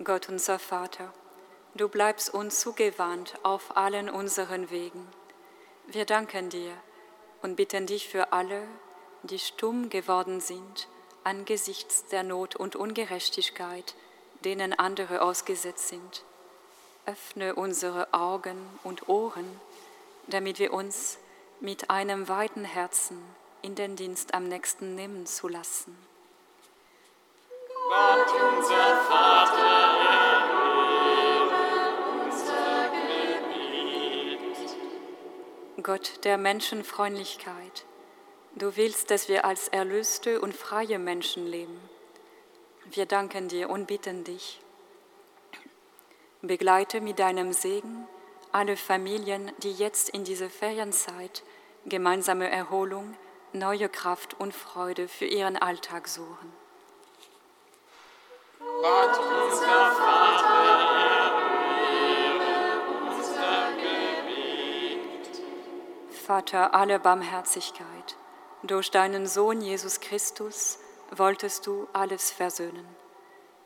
Gott 0.04 0.30
unser 0.30 0.58
Vater, 0.58 1.14
du 1.76 1.90
bleibst 1.90 2.34
uns 2.34 2.60
zugewandt 2.62 3.34
auf 3.44 3.76
allen 3.76 4.10
unseren 4.10 4.70
Wegen. 4.70 5.08
Wir 5.86 6.06
danken 6.06 6.50
dir 6.50 6.74
und 7.42 7.56
bitten 7.56 7.88
dich 7.88 8.08
für 8.08 8.32
alle, 8.32 8.68
die 9.24 9.40
stumm 9.40 9.90
geworden 9.90 10.40
sind 10.40 10.88
angesichts 11.28 12.06
der 12.06 12.24
Not 12.24 12.56
und 12.56 12.78
Ungerechtigkeit, 12.78 13.96
denen 14.46 14.74
andere 14.74 15.22
ausgesetzt 15.22 15.90
sind. 15.90 16.24
Öffne 17.06 17.54
unsere 17.54 18.14
Augen 18.14 18.58
und 18.86 19.10
Ohren, 19.10 19.60
damit 20.28 20.58
wir 20.58 20.74
uns 20.74 21.18
mit 21.60 21.90
einem 21.90 22.30
weiten 22.30 22.64
Herzen 22.64 23.22
in 23.62 23.76
den 23.76 23.98
Dienst 23.98 24.34
am 24.34 24.48
nächsten 24.48 24.96
nehmen 24.96 25.26
zu 25.26 25.50
lassen. 25.50 25.98
Gott, 27.90 28.34
unser 28.56 28.98
Vater. 29.10 29.78
Gott 35.84 36.26
der 36.26 36.38
Menschenfreundlichkeit, 36.38 37.86
du 38.60 38.76
willst, 38.76 39.12
dass 39.12 39.30
wir 39.30 39.46
als 39.46 39.68
erlöste 39.68 40.42
und 40.42 40.56
freie 40.56 41.00
Menschen 41.00 41.46
leben. 41.48 41.80
Wir 42.86 43.06
danken 43.06 43.48
dir 43.48 43.70
und 43.70 43.88
bitten 43.88 44.24
dich. 44.24 44.62
Begleite 46.42 47.02
mit 47.02 47.20
deinem 47.20 47.52
Segen 47.54 48.08
alle 48.52 48.78
Familien, 48.78 49.52
die 49.60 49.72
jetzt 49.72 50.10
in 50.10 50.24
dieser 50.24 50.50
Ferienzeit 50.50 51.44
gemeinsame 51.86 52.50
Erholung, 52.50 53.16
neue 53.54 53.90
Kraft 53.90 54.40
und 54.40 54.54
Freude 54.54 55.08
für 55.08 55.26
ihren 55.26 55.58
Alltag 55.58 56.08
suchen. 56.08 56.54
Gott, 58.60 59.20
unser 59.20 59.92
Vater, 59.92 60.80
erhöre 61.90 62.82
unser 63.10 63.72
Gebet. 63.78 65.42
Vater 66.10 66.74
aller 66.74 67.00
Barmherzigkeit, 67.00 68.18
durch 68.64 68.92
deinen 68.92 69.28
Sohn 69.28 69.62
Jesus 69.62 70.00
Christus 70.00 70.80
wolltest 71.12 71.68
du 71.68 71.88
alles 71.94 72.32
versöhnen. 72.32 72.86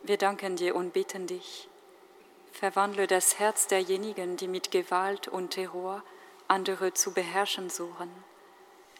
Wir 0.03 0.17
danken 0.17 0.55
dir 0.55 0.75
und 0.75 0.93
bitten 0.93 1.27
dich. 1.27 1.69
Verwandle 2.51 3.07
das 3.07 3.39
Herz 3.39 3.67
derjenigen, 3.67 4.35
die 4.37 4.47
mit 4.47 4.71
Gewalt 4.71 5.27
und 5.27 5.51
Terror 5.51 6.03
andere 6.47 6.93
zu 6.93 7.13
beherrschen 7.13 7.69
suchen. 7.69 8.11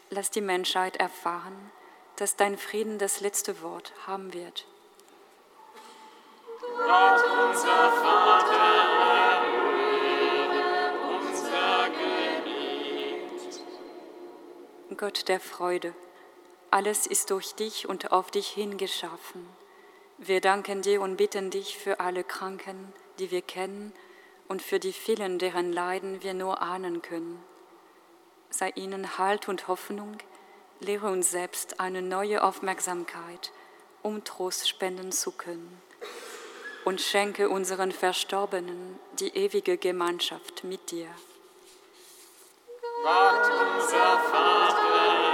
Lass 0.10 0.32
die 0.32 0.42
Menschheit 0.42 0.98
erfahren, 0.98 1.72
dass 2.16 2.36
dein 2.36 2.58
Frieden 2.58 2.98
das 2.98 3.20
letzte 3.20 3.62
Wort 3.62 3.94
haben 4.08 4.34
wird. 4.34 4.66
Gott, 6.62 7.24
unser 7.50 7.92
Vater, 7.92 9.01
Gott 14.98 15.28
der 15.28 15.40
Freude, 15.40 15.94
alles 16.70 17.08
ist 17.08 17.32
durch 17.32 17.54
dich 17.56 17.88
und 17.88 18.12
auf 18.12 18.32
dich 18.32 18.48
hingeschaffen. 18.48 19.46
Wir 20.18 20.42
danken 20.42 20.82
dir 20.82 21.02
und 21.02 21.18
bitten 21.18 21.50
dich 21.50 21.78
für 21.78 22.00
alle 22.00 22.24
Kranken, 22.24 22.94
die 23.20 23.32
wir 23.32 23.42
kennen, 23.42 23.94
und 24.48 24.62
für 24.62 24.80
die 24.80 24.92
vielen, 24.92 25.40
deren 25.40 25.72
Leiden 25.72 26.24
wir 26.24 26.34
nur 26.34 26.62
ahnen 26.62 27.02
können. 27.02 27.42
Sei 28.50 28.70
ihnen 28.76 29.18
Halt 29.18 29.48
und 29.48 29.70
Hoffnung, 29.70 30.18
lehre 30.82 31.10
uns 31.10 31.32
selbst 31.32 31.80
eine 31.80 32.02
neue 32.02 32.44
Aufmerksamkeit, 32.44 33.52
um 34.02 34.24
Trost 34.26 34.68
spenden 34.68 35.12
zu 35.14 35.32
können. 35.32 35.82
Und 36.84 37.00
schenke 37.00 37.50
unseren 37.50 37.92
Verstorbenen 37.92 39.00
die 39.20 39.30
ewige 39.30 39.78
Gemeinschaft 39.78 40.64
mit 40.66 40.92
dir. 40.92 41.08
Gott, 43.04 43.50
unser 43.78 44.20
Vater, 44.30 45.31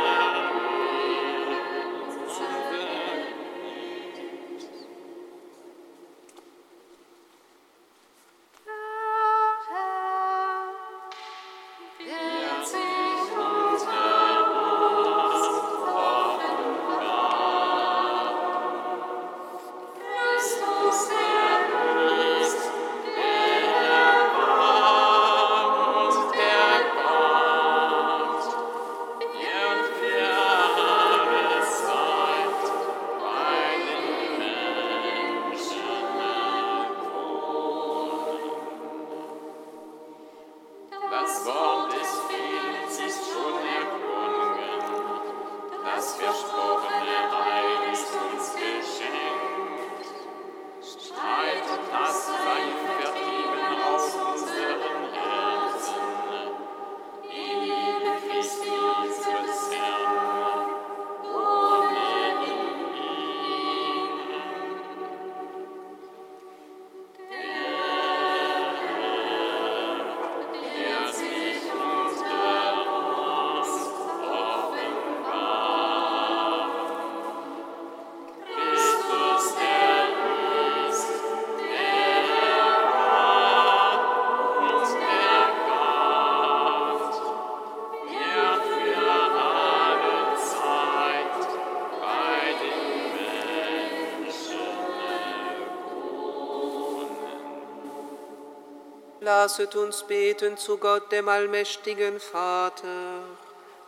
Lasset 99.47 99.77
uns 99.77 100.03
beten 100.03 100.57
zu 100.57 100.77
Gott, 100.77 101.09
dem 101.09 101.29
allmächtigen 101.29 102.19
Vater, 102.19 103.21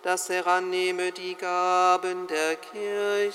dass 0.04 0.30
er 0.30 0.48
annehme 0.48 1.12
die 1.12 1.36
Gaben 1.36 2.28
der 2.28 2.56
Kirche. 2.56 3.34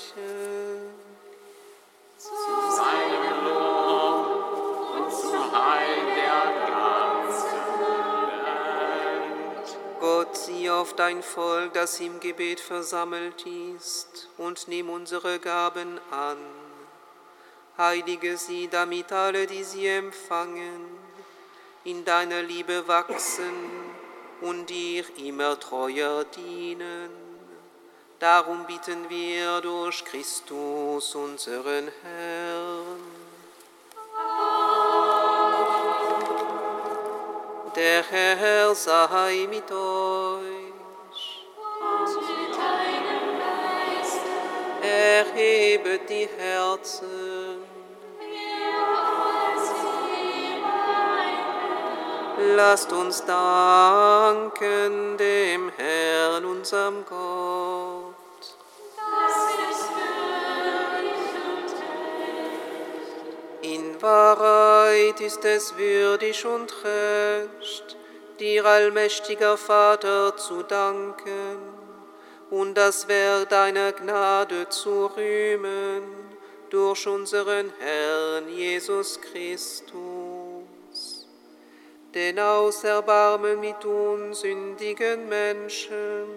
zu 2.17 2.31
seinem 2.77 3.45
Lob 3.45 4.97
und 4.97 5.11
zum 5.11 5.51
Heil 5.51 5.97
der 6.15 6.45
ganzen 6.65 7.61
Welt. 8.89 9.77
Gott, 9.99 10.35
sieh 10.35 10.71
auf 10.71 10.95
dein 10.95 11.21
Volk, 11.21 11.75
das 11.75 11.99
im 11.99 12.19
Gebet 12.19 12.59
versammelt 12.59 13.45
ist, 13.45 14.29
und 14.39 14.67
nimm 14.67 14.89
unsere 14.89 15.37
Gaben 15.37 15.99
an. 16.09 16.39
Heilige 17.77 18.35
sie, 18.37 18.67
damit 18.67 19.11
alle, 19.11 19.45
die 19.45 19.63
sie 19.63 19.85
empfangen, 19.85 21.05
in 21.85 22.03
deiner 22.03 22.41
Liebe 22.41 22.87
wachsen 22.87 23.53
und 24.41 24.65
dir 24.69 25.05
immer 25.17 25.59
treuer 25.59 26.25
dienen. 26.25 27.11
Darum 28.17 28.65
bitten 28.65 29.07
wir 29.07 29.61
durch 29.61 30.03
Christus, 30.03 31.13
unseren 31.13 31.91
Herrn. 32.01 33.01
Der 37.75 38.03
Herr 38.03 38.73
sei 38.73 39.47
mit 39.49 39.71
euch. 39.71 40.65
Erhebet 44.81 46.09
die 46.09 46.29
Herzen. 46.37 47.44
Lasst 52.37 52.91
uns 52.91 53.23
danken 53.25 55.15
dem 55.17 55.71
Herrn, 55.77 56.43
unserem 56.43 57.05
Gott. 57.05 58.13
In 63.61 64.01
Wahrheit 64.01 65.21
ist 65.21 65.45
es 65.45 65.77
würdig 65.77 66.45
und 66.45 66.73
recht, 66.83 67.95
dir 68.39 68.65
allmächtiger 68.65 69.57
Vater 69.57 70.35
zu 70.35 70.61
danken 70.63 71.57
und 72.49 72.75
das 72.75 73.07
Werk 73.07 73.47
deiner 73.47 73.93
Gnade 73.93 74.67
zu 74.67 75.05
rühmen 75.15 76.03
durch 76.69 77.07
unseren 77.07 77.71
Herrn 77.79 78.49
Jesus 78.49 79.19
Christus. 79.21 80.14
Denn 82.15 82.39
aus 82.39 82.85
Erbarmen 82.85 83.59
mit 83.59 83.83
uns 83.83 84.39
sündigen 84.39 85.27
Menschen 85.27 86.27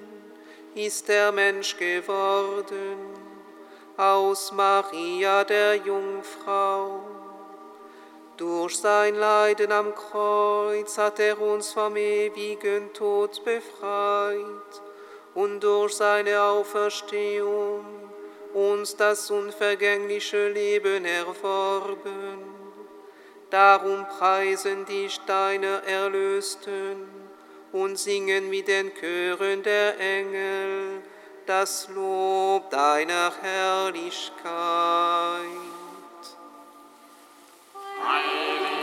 ist 0.75 1.07
der 1.07 1.31
Mensch 1.31 1.77
geworden, 1.77 2.97
aus 3.97 4.51
Maria 4.51 5.45
der 5.45 5.77
Jungfrau. 5.77 7.01
Durch 8.37 8.77
sein 8.77 9.15
Leiden 9.15 9.71
am 9.71 9.95
Kreuz 9.95 10.99
hat 10.99 11.21
er 11.21 11.41
uns 11.41 11.73
vom 11.73 11.95
ewigen 11.95 12.93
Tod 12.93 13.45
befreit 13.45 14.83
und 15.35 15.61
durch 15.61 15.95
seine 15.95 16.43
Auferstehung 16.43 17.85
uns 18.53 18.97
das 18.97 19.31
unvergängliche 19.31 20.49
Leben 20.49 21.05
erworben. 21.05 22.48
Darum 23.51 24.07
preisen 24.19 24.85
dich 24.85 25.19
deine 25.27 25.83
Erlösten 25.87 27.09
und 27.73 27.99
singen 27.99 28.51
mit 28.51 28.69
den 28.69 28.93
Chören 28.95 29.63
der 29.63 29.99
Engel 29.99 31.03
das 31.47 31.89
Lob 31.89 32.69
deiner 32.69 33.33
Herrlichkeit. 33.41 34.35
Heilig, 38.07 38.78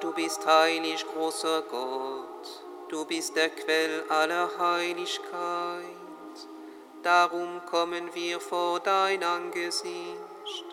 du 0.00 0.12
bist 0.12 0.44
heilig, 0.46 1.04
großer 1.06 1.62
Gott, 1.70 2.62
du 2.88 3.04
bist 3.04 3.36
der 3.36 3.50
Quell 3.50 4.04
aller 4.08 4.50
Heiligkeit. 4.58 5.84
Darum 7.02 7.60
kommen 7.66 8.14
wir 8.14 8.40
vor 8.40 8.80
dein 8.80 9.22
Angesicht 9.22 10.64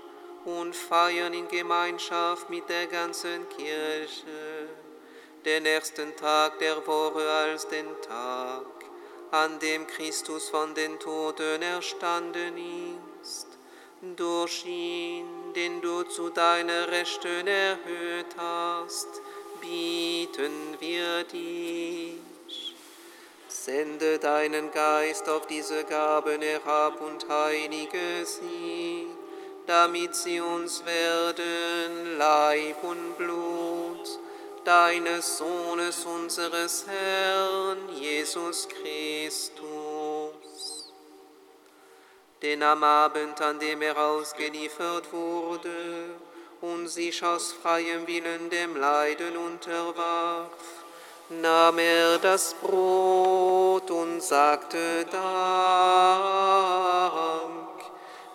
und 0.45 0.75
feiern 0.75 1.33
in 1.33 1.47
Gemeinschaft 1.47 2.49
mit 2.49 2.67
der 2.69 2.87
ganzen 2.87 3.47
Kirche 3.49 4.69
den 5.45 5.65
ersten 5.65 6.15
Tag 6.15 6.59
der 6.59 6.85
Woche 6.85 7.29
als 7.29 7.67
den 7.67 7.87
Tag, 8.01 8.65
an 9.31 9.59
dem 9.59 9.87
Christus 9.87 10.49
von 10.49 10.73
den 10.73 10.99
Toten 10.99 11.61
erstanden 11.61 12.57
ist. 13.21 13.47
Durch 14.15 14.65
ihn, 14.65 15.46
den 15.57 15.81
du 15.81 16.03
zu 16.03 16.29
deiner 16.29 16.87
Rechten 16.91 17.47
erhöht 17.47 18.27
hast, 18.37 19.07
bieten 19.59 20.77
wir 20.79 21.23
dich. 21.23 22.75
Sende 23.47 24.19
deinen 24.19 24.69
Geist 24.71 25.27
auf 25.27 25.47
diese 25.47 25.83
Gaben 25.85 26.43
herab 26.43 27.01
und 27.01 27.27
heilige 27.27 28.23
sie, 28.23 29.07
damit 29.65 30.13
sie 30.13 30.39
uns 30.39 30.85
werden 30.85 32.19
Leib 32.19 32.83
und 32.83 33.17
Blut 33.17 34.19
deines 34.63 35.39
Sohnes, 35.39 36.05
unseres 36.05 36.85
Herrn 36.87 37.89
Jesus 37.99 38.67
Christus. 38.69 39.76
Denn 42.41 42.61
am 42.61 42.83
Abend, 42.83 43.41
an 43.41 43.59
dem 43.59 43.81
er 43.81 43.97
ausgeliefert 43.97 45.11
wurde 45.11 46.15
und 46.61 46.87
sich 46.87 47.23
aus 47.23 47.53
freiem 47.53 48.05
Willen 48.05 48.49
dem 48.49 48.75
Leiden 48.77 49.35
unterwarf, 49.37 50.51
nahm 51.29 51.79
er 51.79 52.19
das 52.19 52.53
Brot 52.55 53.89
und 53.89 54.21
sagte 54.21 55.05
Dank, 55.05 55.21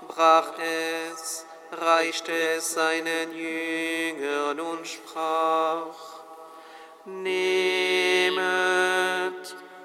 brach 0.09 0.53
es, 0.59 1.47
reichte 1.71 2.33
es 2.57 2.73
seinen 2.73 3.33
Jüngern 3.33 4.59
und 4.61 4.87
sprach, 4.87 6.13
Nehmet 7.05 8.43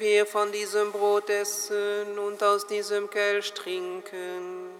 Wir 0.00 0.26
von 0.26 0.50
diesem 0.50 0.92
Brot 0.92 1.28
essen 1.28 2.18
und 2.18 2.42
aus 2.42 2.66
diesem 2.66 3.10
Kelch 3.10 3.52
trinken, 3.52 4.70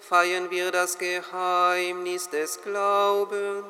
feiern 0.00 0.50
wir 0.50 0.70
das 0.70 0.98
Geheimnis 0.98 2.30
des 2.30 2.60
Glaubens. 2.62 3.64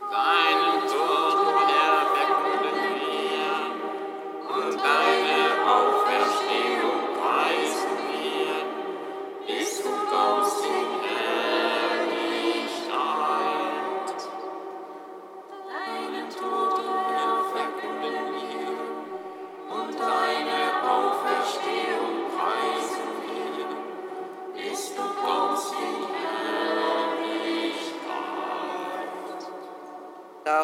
Deinen 0.00 0.80
Tod, 0.88 1.09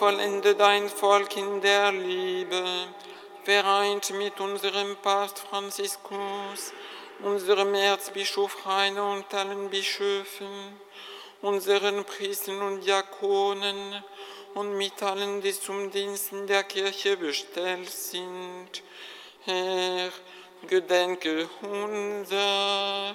Vollende 0.00 0.54
dein 0.54 0.88
Volk 0.88 1.36
in 1.36 1.60
der 1.60 1.92
Liebe, 1.92 2.64
vereint 3.44 4.10
mit 4.14 4.40
unserem 4.40 4.96
Papst 4.96 5.40
Franziskus, 5.40 6.72
unserem 7.22 7.74
Erzbischof 7.74 8.64
Rainer 8.64 9.12
und 9.12 9.34
allen 9.34 9.68
Bischöfen, 9.68 10.80
unseren 11.42 12.02
Priestern 12.06 12.62
und 12.62 12.80
Diakonen 12.80 14.02
und 14.54 14.74
mit 14.78 15.02
allen, 15.02 15.42
die 15.42 15.52
zum 15.52 15.90
Diensten 15.90 16.46
der 16.46 16.64
Kirche 16.64 17.18
bestellt 17.18 17.90
sind. 17.90 18.82
Herr, 19.44 20.08
gedenke 20.66 21.46
unser. 21.60 23.14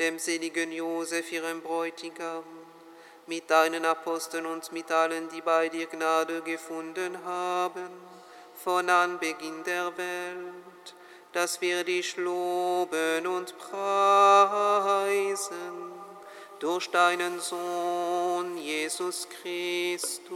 dem 0.00 0.18
seligen 0.18 0.72
Josef, 0.72 1.30
ihrem 1.30 1.60
Bräutigam, 1.60 2.42
mit 3.26 3.48
deinen 3.50 3.84
Aposteln 3.84 4.46
und 4.46 4.72
mit 4.72 4.90
allen, 4.90 5.28
die 5.28 5.42
bei 5.42 5.68
dir 5.68 5.86
Gnade 5.86 6.40
gefunden 6.40 7.22
haben, 7.24 7.90
von 8.64 8.88
Anbeginn 8.88 9.62
der 9.64 9.96
Welt, 9.96 10.94
dass 11.32 11.60
wir 11.60 11.84
dich 11.84 12.16
loben 12.16 13.26
und 13.26 13.56
preisen 13.58 14.80
durch 16.58 16.90
deinen 16.90 17.38
Sohn 17.38 18.56
Jesus 18.56 19.28
Christus. 19.28 20.30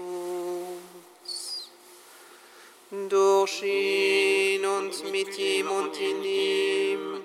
Durch 3.08 3.62
ihn 3.62 4.64
und 4.64 5.10
mit 5.10 5.36
ihm 5.38 5.70
und 5.70 5.98
in 5.98 6.22
ihm 6.22 7.24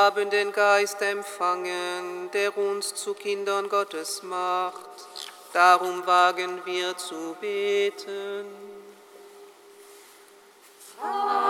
Haben 0.00 0.30
den 0.30 0.50
Geist 0.52 1.02
empfangen, 1.02 2.30
der 2.32 2.56
uns 2.56 2.94
zu 2.94 3.12
Kindern 3.12 3.68
Gottes 3.68 4.22
macht. 4.22 4.78
Darum 5.52 6.06
wagen 6.06 6.64
wir 6.64 6.96
zu 6.96 7.36
beten. 7.38 8.46
Geheiligt 11.02 11.49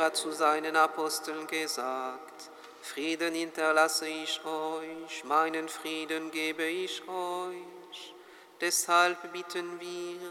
Hat 0.00 0.16
zu 0.16 0.32
seinen 0.32 0.76
Aposteln 0.76 1.46
gesagt, 1.46 2.50
Frieden 2.80 3.34
hinterlasse 3.34 4.08
ich 4.08 4.40
euch, 4.46 5.24
meinen 5.24 5.68
Frieden 5.68 6.30
gebe 6.30 6.64
ich 6.64 7.06
euch. 7.06 8.14
Deshalb 8.62 9.30
bitten 9.30 9.78
wir, 9.78 10.30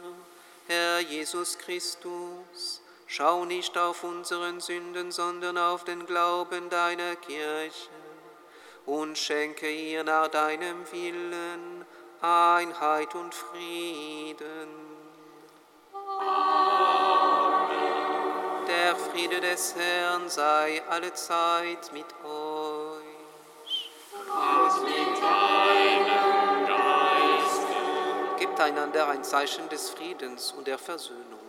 Herr 0.67 1.01
Jesus 1.01 1.55
Christus, 1.59 2.81
schau 3.05 3.45
nicht 3.45 3.77
auf 3.77 4.03
unseren 4.03 4.59
Sünden, 4.59 5.11
sondern 5.11 5.59
auf 5.59 5.83
den 5.83 6.03
Glauben 6.07 6.71
deiner 6.71 7.15
Kirche 7.17 7.89
und 8.87 9.19
schenke 9.19 9.69
ihr 9.69 10.03
nach 10.03 10.29
deinem 10.29 10.91
Willen 10.91 11.85
Einheit 12.21 13.13
und 13.13 13.35
Frieden. 13.35 14.88
Des 19.41 19.73
Herrn 19.73 20.27
sei 20.27 20.81
allezeit 20.89 21.93
mit 21.93 22.05
euch. 22.25 23.89
Und 24.27 24.83
mit 24.83 25.23
deinem 25.23 26.67
Geiste. 26.67 28.37
Gebt 28.37 28.59
einander 28.59 29.07
ein 29.07 29.23
Zeichen 29.23 29.69
des 29.69 29.91
Friedens 29.91 30.51
und 30.51 30.67
der 30.67 30.77
Versöhnung. 30.77 31.48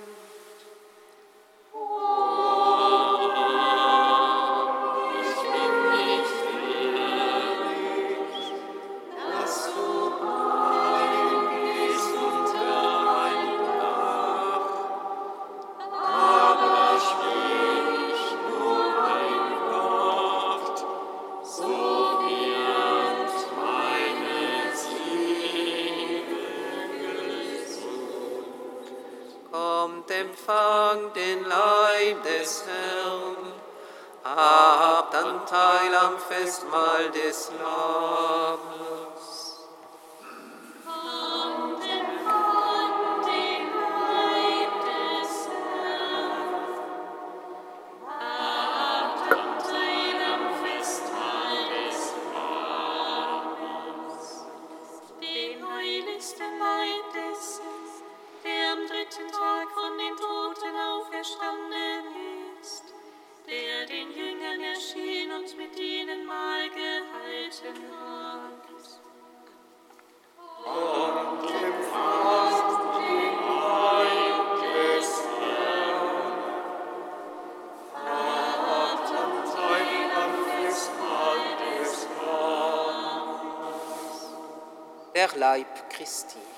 per 85.21 85.37
Leib 85.37 85.67
Christi. 85.87 86.50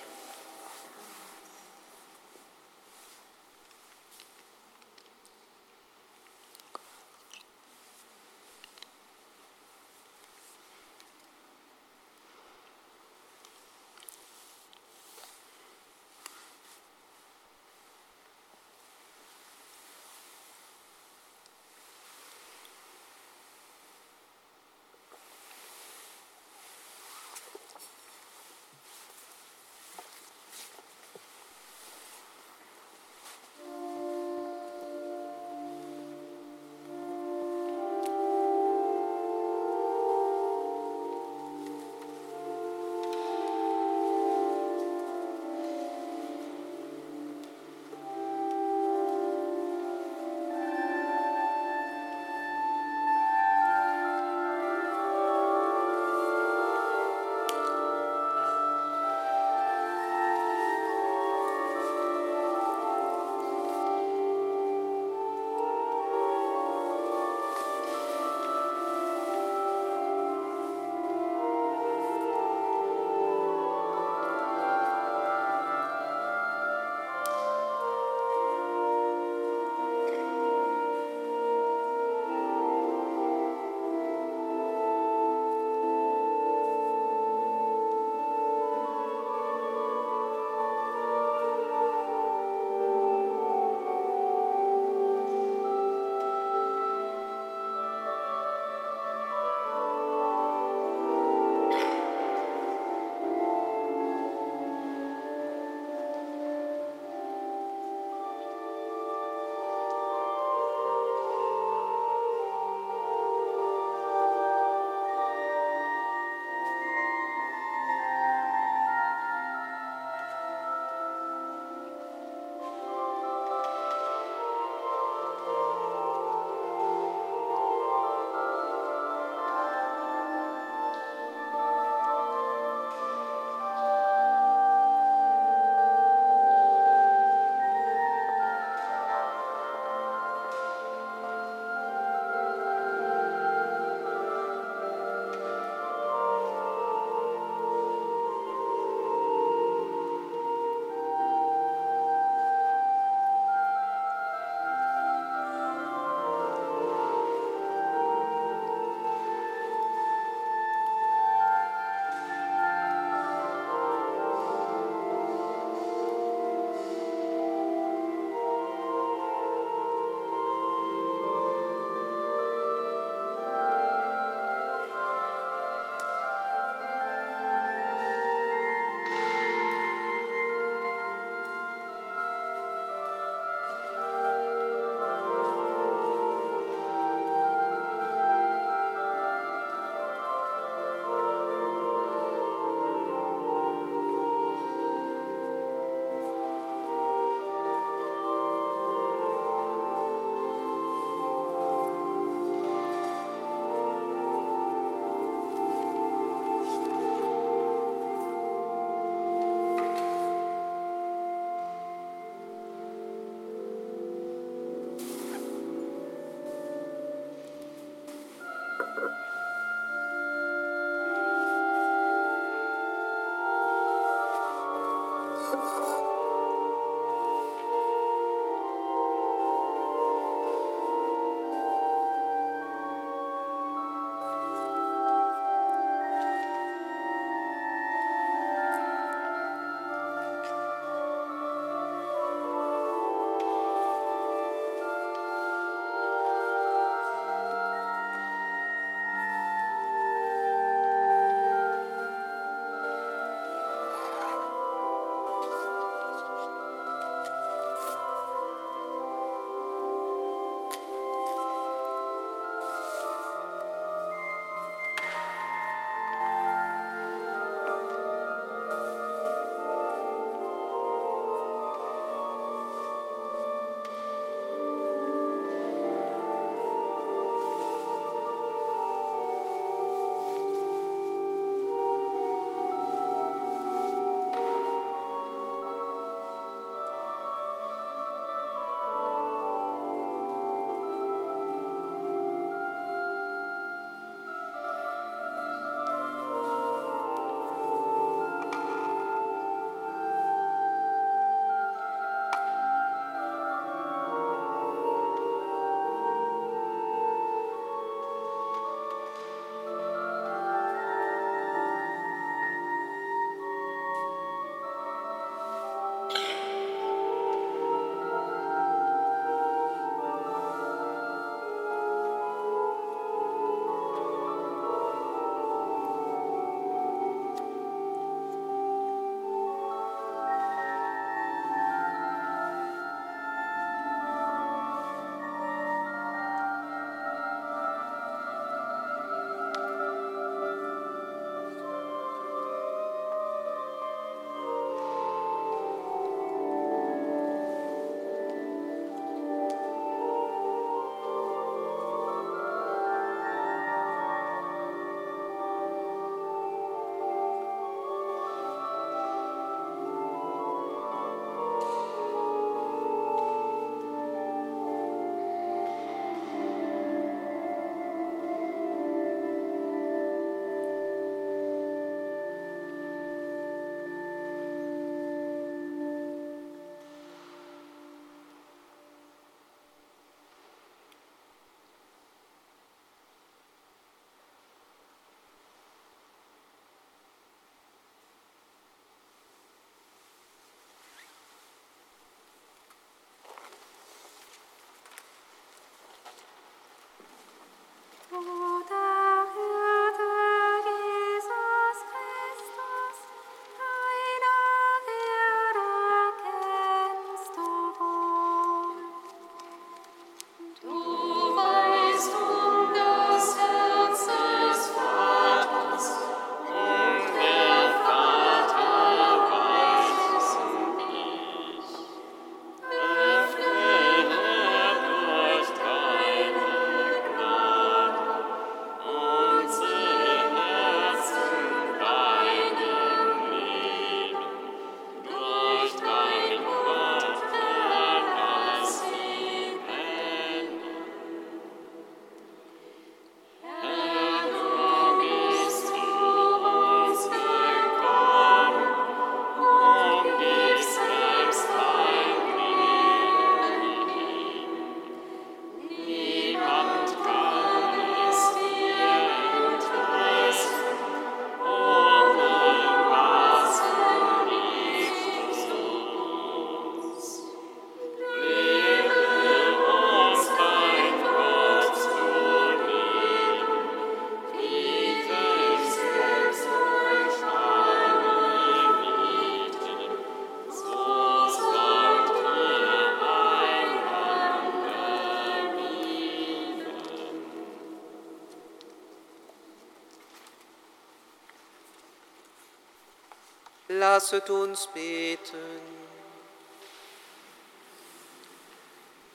Lasset 494.04 494.30
uns 494.32 494.68
beten. 494.68 495.62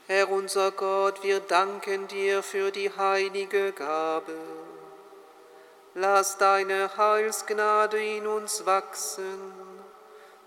Herr 0.06 0.30
unser 0.30 0.70
Gott, 0.70 1.22
wir 1.22 1.40
danken 1.40 2.08
dir 2.08 2.42
für 2.42 2.70
die 2.70 2.90
heilige 2.96 3.72
Gabe. 3.72 4.34
Lass 5.94 6.38
deine 6.38 6.96
Heilsgnade 6.96 8.02
in 8.02 8.26
uns 8.26 8.64
wachsen, 8.64 9.52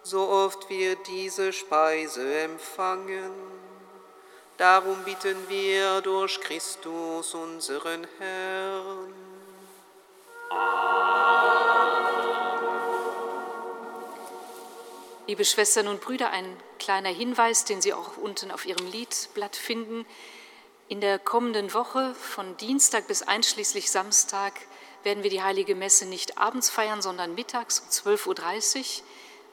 so 0.02 0.28
oft 0.28 0.68
wir 0.72 0.96
diese 0.96 1.54
Speise 1.54 2.40
empfangen. 2.40 3.34
Darum 4.58 5.04
bitten 5.04 5.38
wir 5.50 6.02
durch 6.02 6.42
Christus, 6.42 7.36
unseren 7.36 8.08
Herrn. 8.18 9.14
Liebe 15.32 15.46
Schwestern 15.46 15.88
und 15.88 16.02
Brüder, 16.02 16.32
ein 16.32 16.58
kleiner 16.78 17.08
Hinweis, 17.08 17.64
den 17.64 17.82
Sie 17.82 17.94
auch 17.94 18.18
unten 18.18 18.52
auf 18.52 18.66
Ihrem 18.66 18.86
Liedblatt 18.88 19.56
finden. 19.56 20.06
In 20.90 21.00
der 21.00 21.20
kommenden 21.20 21.74
Woche 21.74 22.14
von 22.16 22.58
Dienstag 22.58 23.08
bis 23.08 23.22
einschließlich 23.22 23.90
Samstag 23.90 24.52
werden 25.04 25.24
wir 25.24 25.30
die 25.30 25.42
heilige 25.42 25.74
Messe 25.74 26.06
nicht 26.06 26.38
abends 26.38 26.70
feiern, 26.70 27.02
sondern 27.02 27.34
mittags 27.34 27.80
um 27.80 27.88
12.30 27.88 28.80
Uhr. 28.80 29.04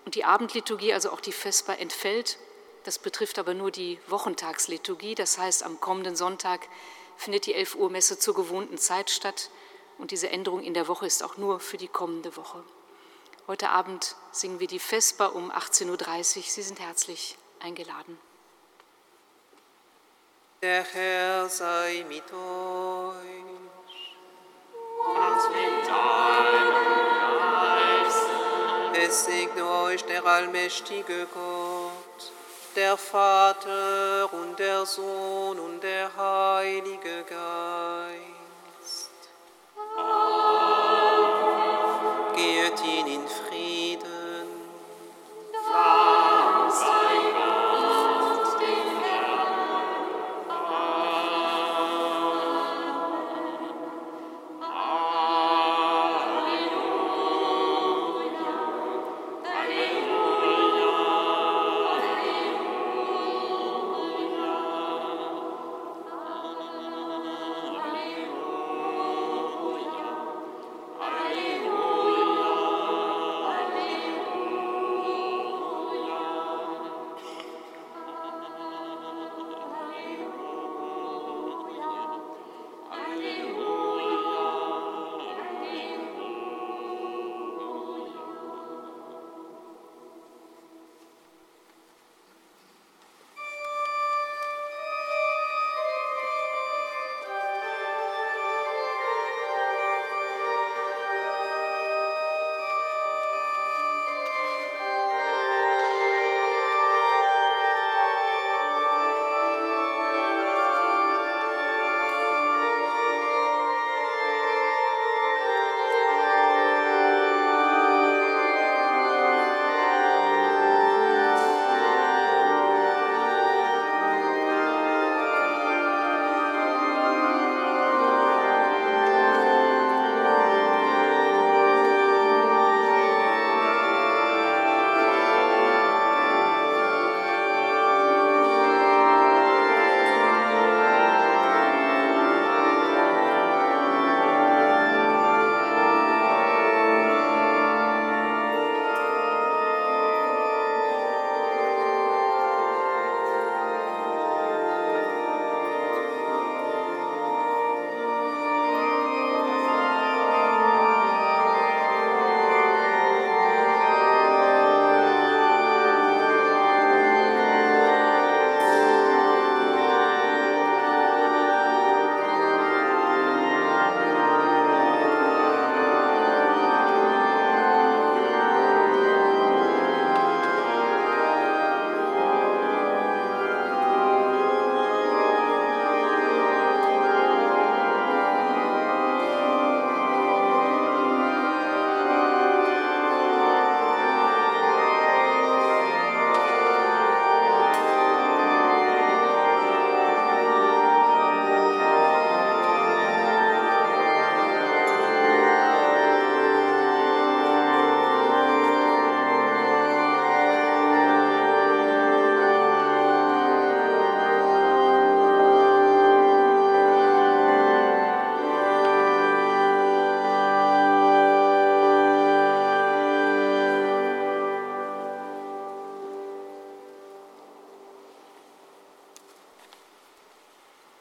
Und 0.05 0.17
die 0.17 0.25
Abendliturgie, 0.25 0.93
also 0.93 1.13
auch 1.13 1.21
die 1.21 1.31
Vesper, 1.31 1.79
entfällt. 1.79 2.39
Das 2.83 2.99
betrifft 2.99 3.39
aber 3.39 3.55
nur 3.55 3.71
die 3.71 4.01
Wochentagsliturgie. 4.09 5.15
Das 5.15 5.39
heißt, 5.39 5.63
am 5.63 5.79
kommenden 5.79 6.17
Sonntag 6.17 6.67
findet 7.17 7.47
die 7.47 7.55
11 7.55 7.77
Uhr 7.77 7.89
Messe 7.89 8.19
zur 8.19 8.35
gewohnten 8.35 8.79
Zeit 8.79 9.11
statt. 9.11 9.49
Und 9.97 10.11
diese 10.11 10.29
Änderung 10.31 10.61
in 10.61 10.75
der 10.75 10.89
Woche 10.89 11.07
ist 11.07 11.23
auch 11.23 11.37
nur 11.37 11.61
für 11.61 11.77
die 11.77 11.87
kommende 11.87 12.37
Woche. 12.37 12.65
Heute 13.49 13.71
Abend 13.71 14.15
singen 14.31 14.61
wir 14.61 14.67
die 14.67 14.79
Vesper 14.79 15.35
um 15.35 15.51
18.30 15.51 15.87
Uhr. 16.37 16.43
Sie 16.43 16.61
sind 16.61 16.81
herzlich 16.81 17.39
eingeladen. 17.61 18.21
Der 20.61 20.85
Herr 20.85 21.49
sei 21.49 22.05
mit 22.07 22.31
euch. 22.31 23.15
Und 25.01 25.41
mit 25.55 25.89
deinem 25.89 26.75
Geiste. 28.03 29.07
Es 29.07 29.25
segne 29.25 29.67
euch 29.67 30.05
der 30.05 30.27
allmächtige 30.27 31.27
Gott, 31.33 32.33
der 32.77 32.99
Vater 32.99 34.31
und 34.31 34.59
der 34.59 34.85
Sohn 34.85 35.59
und 35.59 35.83
der 35.83 36.15
Heilige 36.15 37.25
Geist. 37.25 38.28